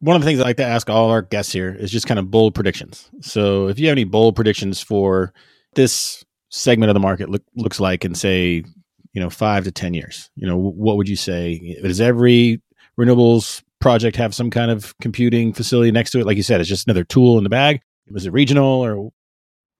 One 0.00 0.16
of 0.16 0.22
the 0.22 0.26
things 0.26 0.40
I 0.40 0.44
like 0.44 0.56
to 0.56 0.64
ask 0.64 0.90
all 0.90 1.10
our 1.10 1.22
guests 1.22 1.52
here 1.52 1.74
is 1.74 1.90
just 1.90 2.06
kind 2.06 2.18
of 2.18 2.30
bold 2.30 2.54
predictions. 2.54 3.08
So, 3.20 3.68
if 3.68 3.78
you 3.78 3.86
have 3.86 3.94
any 3.94 4.04
bold 4.04 4.34
predictions 4.34 4.80
for 4.82 5.32
this 5.74 6.24
segment 6.50 6.90
of 6.90 6.94
the 6.94 7.00
market 7.00 7.30
look, 7.30 7.42
looks 7.54 7.80
like 7.80 8.04
in 8.04 8.14
say, 8.14 8.64
you 9.12 9.20
know, 9.20 9.30
five 9.30 9.64
to 9.64 9.72
ten 9.72 9.94
years, 9.94 10.30
you 10.34 10.46
know, 10.46 10.56
what 10.58 10.96
would 10.96 11.08
you 11.08 11.16
say? 11.16 11.52
Is 11.52 12.00
every 12.00 12.60
renewables 12.98 13.62
project 13.82 14.16
have 14.16 14.34
some 14.34 14.48
kind 14.48 14.70
of 14.70 14.96
computing 15.00 15.52
facility 15.52 15.90
next 15.90 16.12
to 16.12 16.20
it? 16.20 16.26
Like 16.26 16.38
you 16.38 16.42
said, 16.42 16.60
it's 16.60 16.68
just 16.68 16.86
another 16.86 17.04
tool 17.04 17.36
in 17.36 17.44
the 17.44 17.50
bag. 17.50 17.82
Was 18.10 18.24
it 18.24 18.32
regional 18.32 18.64
or? 18.64 19.10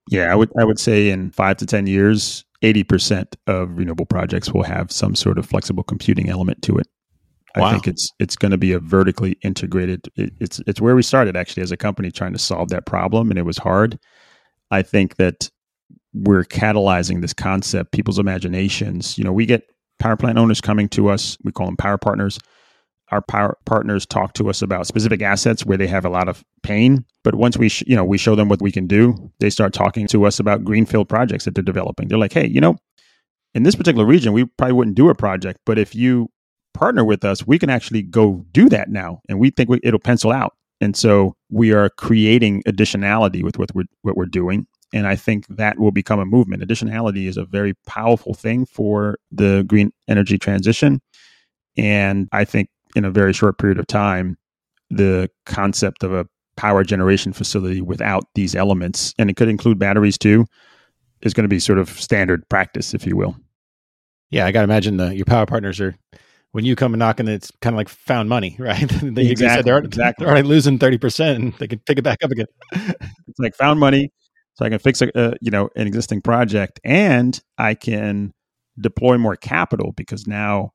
Yeah, 0.09 0.31
I 0.31 0.35
would 0.35 0.51
I 0.59 0.65
would 0.65 0.79
say 0.79 1.09
in 1.09 1.31
five 1.31 1.57
to 1.57 1.65
ten 1.65 1.87
years, 1.87 2.45
eighty 2.61 2.83
percent 2.83 3.35
of 3.47 3.77
renewable 3.77 4.05
projects 4.05 4.51
will 4.53 4.63
have 4.63 4.91
some 4.91 5.15
sort 5.15 5.39
of 5.39 5.45
flexible 5.45 5.83
computing 5.83 6.29
element 6.29 6.61
to 6.63 6.77
it. 6.77 6.87
Wow. 7.55 7.65
I 7.65 7.71
think 7.71 7.87
it's 7.87 8.09
it's 8.19 8.35
going 8.35 8.51
to 8.51 8.57
be 8.57 8.73
a 8.73 8.79
vertically 8.79 9.37
integrated. 9.43 10.07
It, 10.15 10.33
it's 10.39 10.59
it's 10.67 10.81
where 10.81 10.95
we 10.95 11.03
started 11.03 11.37
actually 11.37 11.63
as 11.63 11.71
a 11.71 11.77
company 11.77 12.11
trying 12.11 12.33
to 12.33 12.39
solve 12.39 12.69
that 12.69 12.85
problem, 12.85 13.29
and 13.29 13.39
it 13.39 13.43
was 13.45 13.57
hard. 13.57 13.97
I 14.71 14.81
think 14.81 15.15
that 15.15 15.49
we're 16.13 16.43
catalyzing 16.43 17.21
this 17.21 17.33
concept, 17.33 17.91
people's 17.91 18.19
imaginations. 18.19 19.17
You 19.17 19.23
know, 19.23 19.33
we 19.33 19.45
get 19.45 19.63
power 19.99 20.17
plant 20.17 20.37
owners 20.37 20.61
coming 20.61 20.89
to 20.89 21.09
us. 21.09 21.37
We 21.43 21.51
call 21.51 21.67
them 21.67 21.77
power 21.77 21.97
partners 21.97 22.39
our 23.13 23.21
power 23.21 23.57
partners 23.65 24.07
talk 24.07 24.33
to 24.33 24.49
us 24.49 24.63
about 24.63 24.87
specific 24.87 25.21
assets 25.21 25.65
where 25.65 25.77
they 25.77 25.85
have 25.85 26.03
a 26.03 26.09
lot 26.09 26.27
of 26.27 26.43
pain. 26.63 27.05
But 27.23 27.35
once 27.35 27.57
we, 27.57 27.69
sh- 27.69 27.83
you 27.85 27.95
know, 27.95 28.03
we 28.03 28.17
show 28.17 28.35
them 28.35 28.49
what 28.49 28.61
we 28.61 28.71
can 28.71 28.87
do, 28.87 29.31
they 29.39 29.51
start 29.51 29.71
talking 29.71 30.07
to 30.07 30.25
us 30.25 30.39
about 30.39 30.63
greenfield 30.63 31.07
projects 31.07 31.45
that 31.45 31.53
they're 31.53 31.63
developing. 31.63 32.07
They're 32.07 32.17
like, 32.17 32.33
hey, 32.33 32.47
you 32.47 32.59
know, 32.59 32.75
in 33.53 33.61
this 33.61 33.75
particular 33.75 34.05
region, 34.05 34.33
we 34.33 34.45
probably 34.45 34.73
wouldn't 34.73 34.97
do 34.97 35.09
a 35.09 35.15
project, 35.15 35.59
but 35.63 35.77
if 35.77 35.93
you 35.93 36.29
partner 36.73 37.05
with 37.05 37.23
us, 37.23 37.45
we 37.45 37.59
can 37.59 37.69
actually 37.69 38.01
go 38.01 38.43
do 38.51 38.67
that 38.69 38.89
now, 38.89 39.21
and 39.29 39.39
we 39.39 39.51
think 39.51 39.69
we, 39.69 39.79
it'll 39.83 39.99
pencil 39.99 40.31
out. 40.31 40.53
And 40.81 40.97
so 40.97 41.35
we 41.51 41.71
are 41.71 41.89
creating 41.91 42.63
additionality 42.63 43.43
with 43.43 43.59
what 43.59 43.73
we're 43.75 43.85
what 44.01 44.17
we're 44.17 44.25
doing. 44.25 44.65
And 44.91 45.07
I 45.07 45.15
think 45.15 45.45
that 45.47 45.79
will 45.79 45.91
become 45.91 46.19
a 46.19 46.25
movement. 46.25 46.63
Additionality 46.63 47.27
is 47.27 47.37
a 47.37 47.45
very 47.45 47.73
powerful 47.85 48.33
thing 48.33 48.65
for 48.65 49.17
the 49.31 49.63
green 49.67 49.91
energy 50.07 50.37
transition. 50.37 50.99
And 51.77 52.27
I 52.31 52.45
think 52.45 52.69
in 52.95 53.05
a 53.05 53.11
very 53.11 53.33
short 53.33 53.57
period 53.57 53.79
of 53.79 53.87
time 53.87 54.37
the 54.89 55.29
concept 55.45 56.03
of 56.03 56.13
a 56.13 56.27
power 56.55 56.83
generation 56.83 57.33
facility 57.33 57.81
without 57.81 58.25
these 58.35 58.55
elements, 58.55 59.13
and 59.17 59.29
it 59.29 59.35
could 59.35 59.49
include 59.49 59.79
batteries 59.79 60.17
too, 60.17 60.45
is 61.21 61.33
going 61.33 61.43
to 61.43 61.49
be 61.49 61.59
sort 61.59 61.79
of 61.79 61.89
standard 61.89 62.47
practice, 62.49 62.93
if 62.93 63.05
you 63.05 63.15
will. 63.15 63.35
Yeah, 64.29 64.45
I 64.45 64.51
got 64.51 64.61
to 64.61 64.65
imagine 64.65 64.97
the, 64.97 65.15
your 65.15 65.25
power 65.25 65.45
partners 65.45 65.79
are 65.79 65.95
when 66.51 66.65
you 66.65 66.75
come 66.75 66.93
and 66.93 66.99
knocking, 66.99 67.27
it's 67.27 67.51
kind 67.61 67.73
of 67.73 67.77
like 67.77 67.89
found 67.89 68.29
money, 68.29 68.55
right? 68.59 68.87
they, 68.87 69.29
exactly, 69.29 69.63
they're, 69.63 69.79
exactly. 69.79 70.23
they're 70.23 70.31
already 70.31 70.47
losing 70.47 70.77
thirty 70.77 70.97
percent, 70.97 71.43
and 71.43 71.53
they 71.55 71.67
can 71.67 71.79
pick 71.79 71.97
it 71.97 72.03
back 72.03 72.19
up 72.23 72.31
again. 72.31 72.45
it's 72.71 73.39
like 73.39 73.55
found 73.55 73.79
money, 73.79 74.11
so 74.53 74.65
I 74.65 74.69
can 74.69 74.79
fix 74.79 75.01
a, 75.01 75.17
uh, 75.17 75.33
you 75.41 75.51
know 75.51 75.69
an 75.75 75.87
existing 75.87 76.21
project, 76.21 76.79
and 76.83 77.39
I 77.57 77.73
can 77.73 78.33
deploy 78.79 79.17
more 79.17 79.35
capital 79.35 79.93
because 79.93 80.27
now 80.27 80.71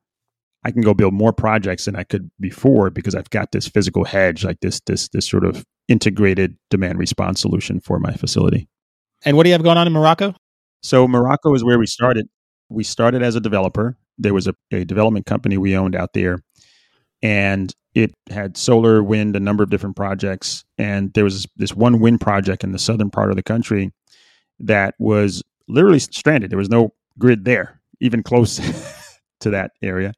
I 0.64 0.71
can 0.71 0.83
go 0.83 0.94
build 0.94 1.14
more 1.14 1.33
projects 1.33 1.85
than 1.85 1.97
I 1.97 2.05
could 2.05 2.31
before 2.40 2.90
because 2.90 3.14
I've 3.14 3.31
got 3.31 3.53
this 3.53 3.68
physical 3.68 4.05
hedge, 4.05 4.44
like 4.44 4.61
this 4.61 4.81
this 4.87 5.09
this 5.09 5.29
sort 5.29 5.44
of 5.44 5.64
integrated 5.88 6.57
demand 6.71 6.99
response 6.99 7.40
solution 7.40 7.81
for 7.81 7.99
my 7.99 8.12
facility. 8.12 8.68
And 9.25 9.37
what 9.37 9.44
do 9.44 9.51
you 9.51 9.55
have 9.55 9.62
going 9.62 9.79
on 9.79 9.87
in 9.87 9.92
Morocco? 9.92 10.35
So 10.83 11.09
Morocco 11.09 11.55
is 11.55 11.64
where 11.64 11.79
we 11.79 11.87
started. 11.87 12.29
We 12.68 12.85
started 12.85 13.23
as 13.23 13.35
a 13.35 13.40
developer. 13.40 13.97
There 14.18 14.35
was 14.35 14.47
a, 14.47 14.55
a 14.71 14.85
development 14.85 15.27
company 15.27 15.57
we 15.59 15.77
owned 15.77 15.97
out 15.97 16.12
there, 16.12 16.40
and 17.23 17.75
it 17.94 18.14
had 18.31 18.57
solar, 18.57 19.03
wind, 19.03 19.37
a 19.37 19.40
number 19.40 19.62
of 19.62 19.71
different 19.71 19.97
projects. 19.97 20.64
And 20.77 21.12
there 21.14 21.25
was 21.25 21.47
this 21.57 21.75
one 21.75 22.01
wind 22.01 22.21
project 22.21 22.62
in 22.62 22.73
the 22.73 22.79
southern 22.79 23.11
part 23.11 23.31
of 23.31 23.37
the 23.37 23.42
country 23.42 23.92
that 24.61 24.94
was 24.99 25.42
literally 25.66 25.99
stranded. 25.99 26.51
There 26.51 26.59
was 26.59 26.71
no 26.71 26.94
grid 27.18 27.44
there, 27.44 27.81
even 28.01 28.23
close 28.23 28.61
to 29.40 29.51
that 29.51 29.73
area. 29.83 30.12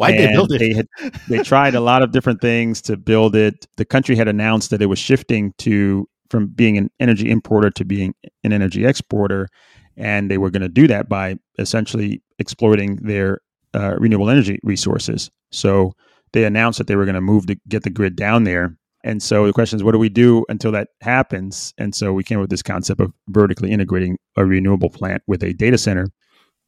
Why 0.00 0.12
they 0.12 0.28
build 0.28 0.52
it? 0.52 0.58
They 0.60 0.72
had 0.74 0.86
they 1.28 1.40
tried 1.40 1.74
a 1.74 1.80
lot 1.80 2.02
of 2.02 2.12
different 2.12 2.40
things 2.40 2.80
to 2.82 2.96
build 2.96 3.36
it. 3.36 3.66
The 3.76 3.84
country 3.84 4.16
had 4.16 4.28
announced 4.28 4.70
that 4.70 4.82
it 4.82 4.86
was 4.86 4.98
shifting 4.98 5.52
to 5.58 6.08
from 6.30 6.46
being 6.48 6.78
an 6.78 6.90
energy 7.00 7.30
importer 7.30 7.70
to 7.70 7.84
being 7.84 8.14
an 8.44 8.52
energy 8.52 8.86
exporter, 8.86 9.48
and 9.96 10.30
they 10.30 10.38
were 10.38 10.50
going 10.50 10.62
to 10.62 10.68
do 10.68 10.86
that 10.88 11.08
by 11.08 11.36
essentially 11.58 12.22
exploiting 12.38 12.96
their 12.96 13.40
uh, 13.74 13.96
renewable 13.98 14.30
energy 14.30 14.58
resources. 14.62 15.30
So 15.52 15.92
they 16.32 16.44
announced 16.44 16.78
that 16.78 16.86
they 16.86 16.96
were 16.96 17.04
going 17.04 17.16
to 17.16 17.20
move 17.20 17.46
to 17.46 17.56
get 17.68 17.82
the 17.82 17.90
grid 17.90 18.16
down 18.16 18.44
there, 18.44 18.76
And 19.02 19.22
so 19.22 19.46
the 19.46 19.52
question 19.52 19.76
is, 19.76 19.84
what 19.84 19.92
do 19.92 19.98
we 19.98 20.08
do 20.08 20.44
until 20.48 20.72
that 20.72 20.88
happens? 21.00 21.72
And 21.78 21.94
so 21.94 22.12
we 22.12 22.22
came 22.22 22.38
up 22.38 22.42
with 22.42 22.50
this 22.50 22.62
concept 22.62 23.00
of 23.00 23.12
vertically 23.28 23.70
integrating 23.70 24.18
a 24.36 24.44
renewable 24.44 24.90
plant 24.90 25.22
with 25.26 25.42
a 25.42 25.54
data 25.54 25.78
center. 25.78 26.08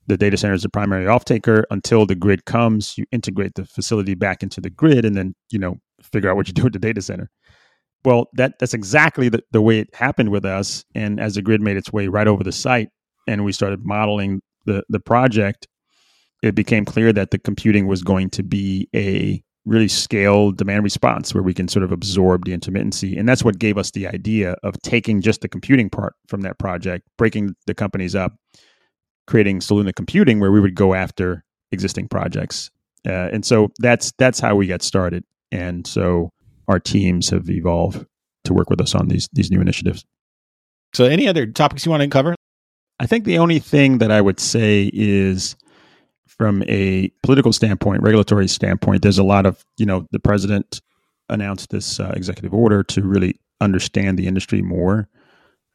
The 0.07 0.17
data 0.17 0.37
center 0.37 0.55
is 0.55 0.63
the 0.63 0.69
primary 0.69 1.07
off 1.07 1.25
taker 1.25 1.65
until 1.71 2.07
the 2.07 2.15
grid 2.15 2.45
comes. 2.45 2.99
You 2.99 3.05
integrate 3.13 3.55
the 3.55 3.65
facility 3.65 4.15
back 4.15 4.43
into 4.43 4.61
the 4.61 4.71
grid, 4.71 5.05
and 5.05 5.17
then 5.17 5.35
you 5.51 5.59
know 5.59 5.77
figure 6.03 6.31
out 6.31 6.37
what 6.37 6.49
you 6.49 6.55
do 6.55 6.65
with 6.65 6.73
the 6.73 6.79
data 6.79 7.01
center. 7.03 7.31
Well, 8.05 8.29
that 8.35 8.59
that's 8.59 8.75
exactly 8.75 9.29
the, 9.29 9.43
the 9.53 9.63
way 9.63 9.79
it 9.79 9.95
happened 9.95 10.31
with 10.31 10.45
us. 10.45 10.85
And 10.95 11.21
as 11.21 11.37
the 11.37 11.43
grid 11.43 11.61
made 11.61 11.77
its 11.77 11.93
way 11.93 12.09
right 12.09 12.27
over 12.27 12.43
the 12.43 12.53
site, 12.53 12.89
and 13.29 13.45
we 13.45 13.53
started 13.53 13.85
modeling 13.85 14.41
the 14.67 14.83
the 14.89 15.01
project, 15.01 15.69
it 16.43 16.55
became 16.55 16.85
clear 16.85 17.13
that 17.13 17.31
the 17.31 17.39
computing 17.39 17.87
was 17.87 18.03
going 18.03 18.31
to 18.31 18.43
be 18.43 18.89
a 18.95 19.43
really 19.65 19.89
scaled 19.89 20.59
demand 20.59 20.83
response 20.83 21.33
where 21.35 21.43
we 21.43 21.55
can 21.55 21.69
sort 21.69 21.85
of 21.85 21.93
absorb 21.93 22.45
the 22.45 22.57
intermittency. 22.57 23.17
And 23.19 23.29
that's 23.29 23.45
what 23.45 23.59
gave 23.59 23.79
us 23.79 23.93
the 23.93 24.09
idea 24.09 24.57
of 24.65 24.75
taking 24.83 25.21
just 25.21 25.41
the 25.41 25.49
computing 25.49 25.89
part 25.89 26.15
from 26.27 26.41
that 26.41 26.59
project, 26.59 27.07
breaking 27.17 27.55
the 27.67 27.75
companies 27.75 28.17
up, 28.17 28.35
creating 29.27 29.61
Soluna 29.61 29.95
Computing, 29.95 30.41
where 30.41 30.53
we 30.53 30.61
would 30.61 30.75
go 30.75 30.95
after 30.95 31.45
existing 31.71 32.09
projects. 32.09 32.71
Uh, 33.07 33.29
and 33.33 33.45
so 33.45 33.69
that's 33.79 34.13
that's 34.19 34.41
how 34.41 34.55
we 34.55 34.67
got 34.67 34.83
started. 34.83 35.25
And 35.51 35.87
so 35.87 36.31
our 36.69 36.79
teams 36.79 37.31
have 37.31 37.51
evolved 37.51 38.07
to 38.45 38.55
work 38.55 38.71
with 38.71 38.81
us 38.81 38.95
on 38.95 39.09
these 39.09 39.29
these 39.33 39.51
new 39.51 39.61
initiatives. 39.61 40.05
So, 40.95 41.05
any 41.05 41.27
other 41.27 41.47
topics 41.47 41.87
you 41.87 41.91
want 41.91 42.03
to 42.03 42.09
cover? 42.09 42.35
I 43.01 43.07
think 43.07 43.25
the 43.25 43.39
only 43.39 43.59
thing 43.59 43.99
that 43.99 44.11
I 44.11 44.21
would 44.21 44.39
say 44.39 44.91
is 44.93 45.57
from 46.27 46.63
a 46.69 47.11
political 47.23 47.53
standpoint, 47.53 48.03
regulatory 48.03 48.49
standpoint, 48.49 49.03
there's 49.03 49.19
a 49.19 49.25
lot 49.25 49.47
of, 49.47 49.65
you 49.77 49.87
know, 49.87 50.07
the 50.13 50.19
president 50.19 50.81
announced 51.29 51.71
this 51.71 51.99
uh, 52.01 52.13
executive 52.15 52.55
order 52.55 52.83
to 52.83 53.03
really 53.03 53.39
understand 53.61 54.19
the 54.19 54.27
industry 54.27 54.63
more. 54.63 55.09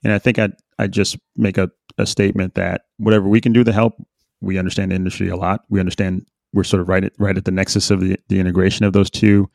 And 0.04 0.14
I 0.14 0.20
think 0.20 0.40
I'd, 0.40 0.54
I'd 0.80 0.92
just 0.92 1.18
make 1.36 1.58
a, 1.58 1.70
a 1.98 2.06
statement 2.06 2.56
that 2.56 2.82
whatever 2.98 3.28
we 3.28 3.42
can 3.42 3.54
do 3.54 3.64
to 3.64 3.72
help, 3.72 3.96
we 4.42 4.58
understand 4.58 4.92
the 4.92 4.96
industry 4.96 5.30
a 5.30 5.36
lot. 5.36 5.62
We 5.70 5.80
understand 5.80 6.26
we're 6.54 6.64
sort 6.64 6.82
of 6.82 6.90
right 6.90 7.04
at, 7.04 7.14
right 7.20 7.38
at 7.38 7.46
the 7.46 7.52
nexus 7.52 7.92
of 7.92 8.02
the, 8.02 8.18
the 8.30 8.40
integration 8.40 8.86
of 8.86 8.94
those 8.94 9.10
two. 9.10 9.50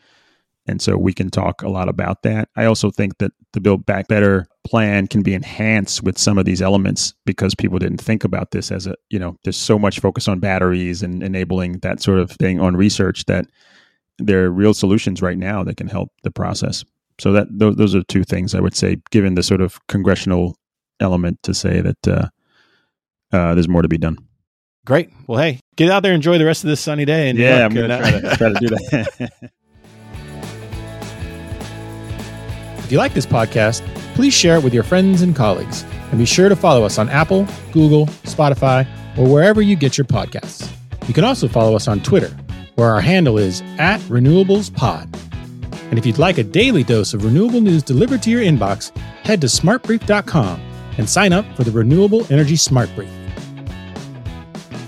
And 0.67 0.81
so 0.81 0.97
we 0.97 1.13
can 1.13 1.29
talk 1.29 1.63
a 1.63 1.69
lot 1.69 1.89
about 1.89 2.23
that. 2.23 2.49
I 2.57 2.67
also 2.67 2.91
think 2.91 3.19
that 3.19 3.33
the 3.53 3.61
Build 3.61 3.85
Back 3.85 4.07
Better 4.07 4.47
plan 4.65 5.09
can 5.09 5.23
be 5.23 5.35
enhanced 5.35 6.05
with 6.05 6.17
some 6.17 6.39
of 6.39 6.45
these 6.45 6.63
elements 6.63 7.15
because 7.27 7.55
people 7.55 7.81
didn't 7.81 8.01
think 8.01 8.23
about 8.23 8.53
this 8.53 8.71
as 8.71 8.87
a, 8.87 8.95
you 9.11 9.19
know, 9.19 9.37
there's 9.43 9.57
so 9.57 9.79
much 9.79 9.99
focus 9.99 10.29
on 10.29 10.39
batteries 10.39 11.03
and 11.03 11.23
enabling 11.23 11.79
that 11.81 12.01
sort 12.01 12.21
of 12.21 12.31
thing 12.31 12.61
on 12.61 12.77
research 12.77 13.25
that 13.25 13.47
there 14.19 14.45
are 14.45 14.53
real 14.53 14.73
solutions 14.73 15.21
right 15.21 15.39
now 15.39 15.65
that 15.65 15.77
can 15.77 15.89
help 15.89 16.11
the 16.23 16.31
process. 16.31 16.85
So 17.21 17.33
that 17.33 17.49
those, 17.51 17.77
those 17.77 17.95
are 17.95 18.03
two 18.05 18.23
things 18.23 18.55
I 18.55 18.61
would 18.61 18.77
say, 18.77 18.99
given 19.11 19.35
the 19.35 19.43
sort 19.43 19.61
of 19.61 19.85
congressional 19.89 20.57
element, 21.01 21.43
to 21.43 21.55
say 21.55 21.81
that 21.81 22.09
uh, 22.09 22.29
uh, 23.33 23.55
there's 23.55 23.69
more 23.69 23.83
to 23.83 23.89
be 23.89 23.99
done. 23.99 24.19
Great. 24.85 25.11
Well, 25.29 25.41
hey, 25.41 25.61
get 25.77 25.91
out 25.91 26.03
there, 26.03 26.13
and 26.13 26.17
enjoy 26.17 26.39
the 26.39 26.45
rest 26.45 26.65
of 26.65 26.69
this 26.69 26.81
sunny 26.81 27.05
day, 27.05 27.31
and 27.31 27.39
yeah, 27.39 27.65
I'm 27.65 27.73
going 27.73 27.89
to 27.89 27.99
try 27.99 28.11
to 28.11 28.37
try 28.37 28.49
to 28.49 28.59
do 28.59 28.69
that. 28.69 29.51
If 32.93 32.97
you 32.97 32.99
like 32.99 33.15
this 33.15 33.25
podcast, 33.25 33.81
please 34.15 34.35
share 34.35 34.59
it 34.59 34.63
with 34.63 34.75
your 34.75 34.83
friends 34.83 35.23
and 35.23 35.35
colleagues. 35.35 35.83
And 36.11 36.19
be 36.19 36.27
sure 36.27 36.51
to 36.51 36.55
follow 36.57 36.85
us 36.85 36.99
on 36.99 37.09
Apple, 37.09 37.47
Google, 37.73 38.05
Spotify, 38.25 38.87
or 39.17 39.27
wherever 39.27 39.63
you 39.63 39.77
get 39.77 39.97
your 39.97 40.05
podcasts. 40.05 40.71
You 41.09 41.15
can 41.15 41.25
also 41.25 41.49
follow 41.49 41.75
us 41.75 41.89
on 41.89 42.03
Twitter, 42.03 42.29
where 42.75 42.91
our 42.91 43.01
handle 43.01 43.39
is 43.39 43.63
at 43.79 43.99
RenewablesPod. 44.03 45.09
And 45.89 45.99
if 45.99 46.05
you'd 46.05 46.19
like 46.19 46.37
a 46.37 46.45
daily 46.45 46.83
dose 46.83 47.15
of 47.15 47.25
renewable 47.25 47.63
news 47.63 47.83
delivered 47.83 48.23
to 48.25 48.31
your 48.31 48.43
inbox, 48.43 48.95
head 49.25 49.41
to 49.41 49.47
smartbrief.com 49.47 50.61
and 50.99 51.09
sign 51.09 51.33
up 51.33 51.47
for 51.57 51.65
the 51.65 51.71
Renewable 51.71 52.31
Energy 52.31 52.57
Smart 52.57 52.91
Brief. 52.95 53.09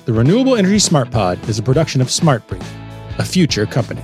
The 0.05 0.13
Renewable 0.13 0.55
Energy 0.55 0.79
Smart 0.81 1.11
Pod 1.11 1.49
is 1.49 1.59
a 1.59 1.63
production 1.63 2.03
of 2.03 2.11
Smart 2.11 2.47
Brief, 2.47 2.63
a 3.17 3.25
future 3.25 3.65
company. 3.65 4.03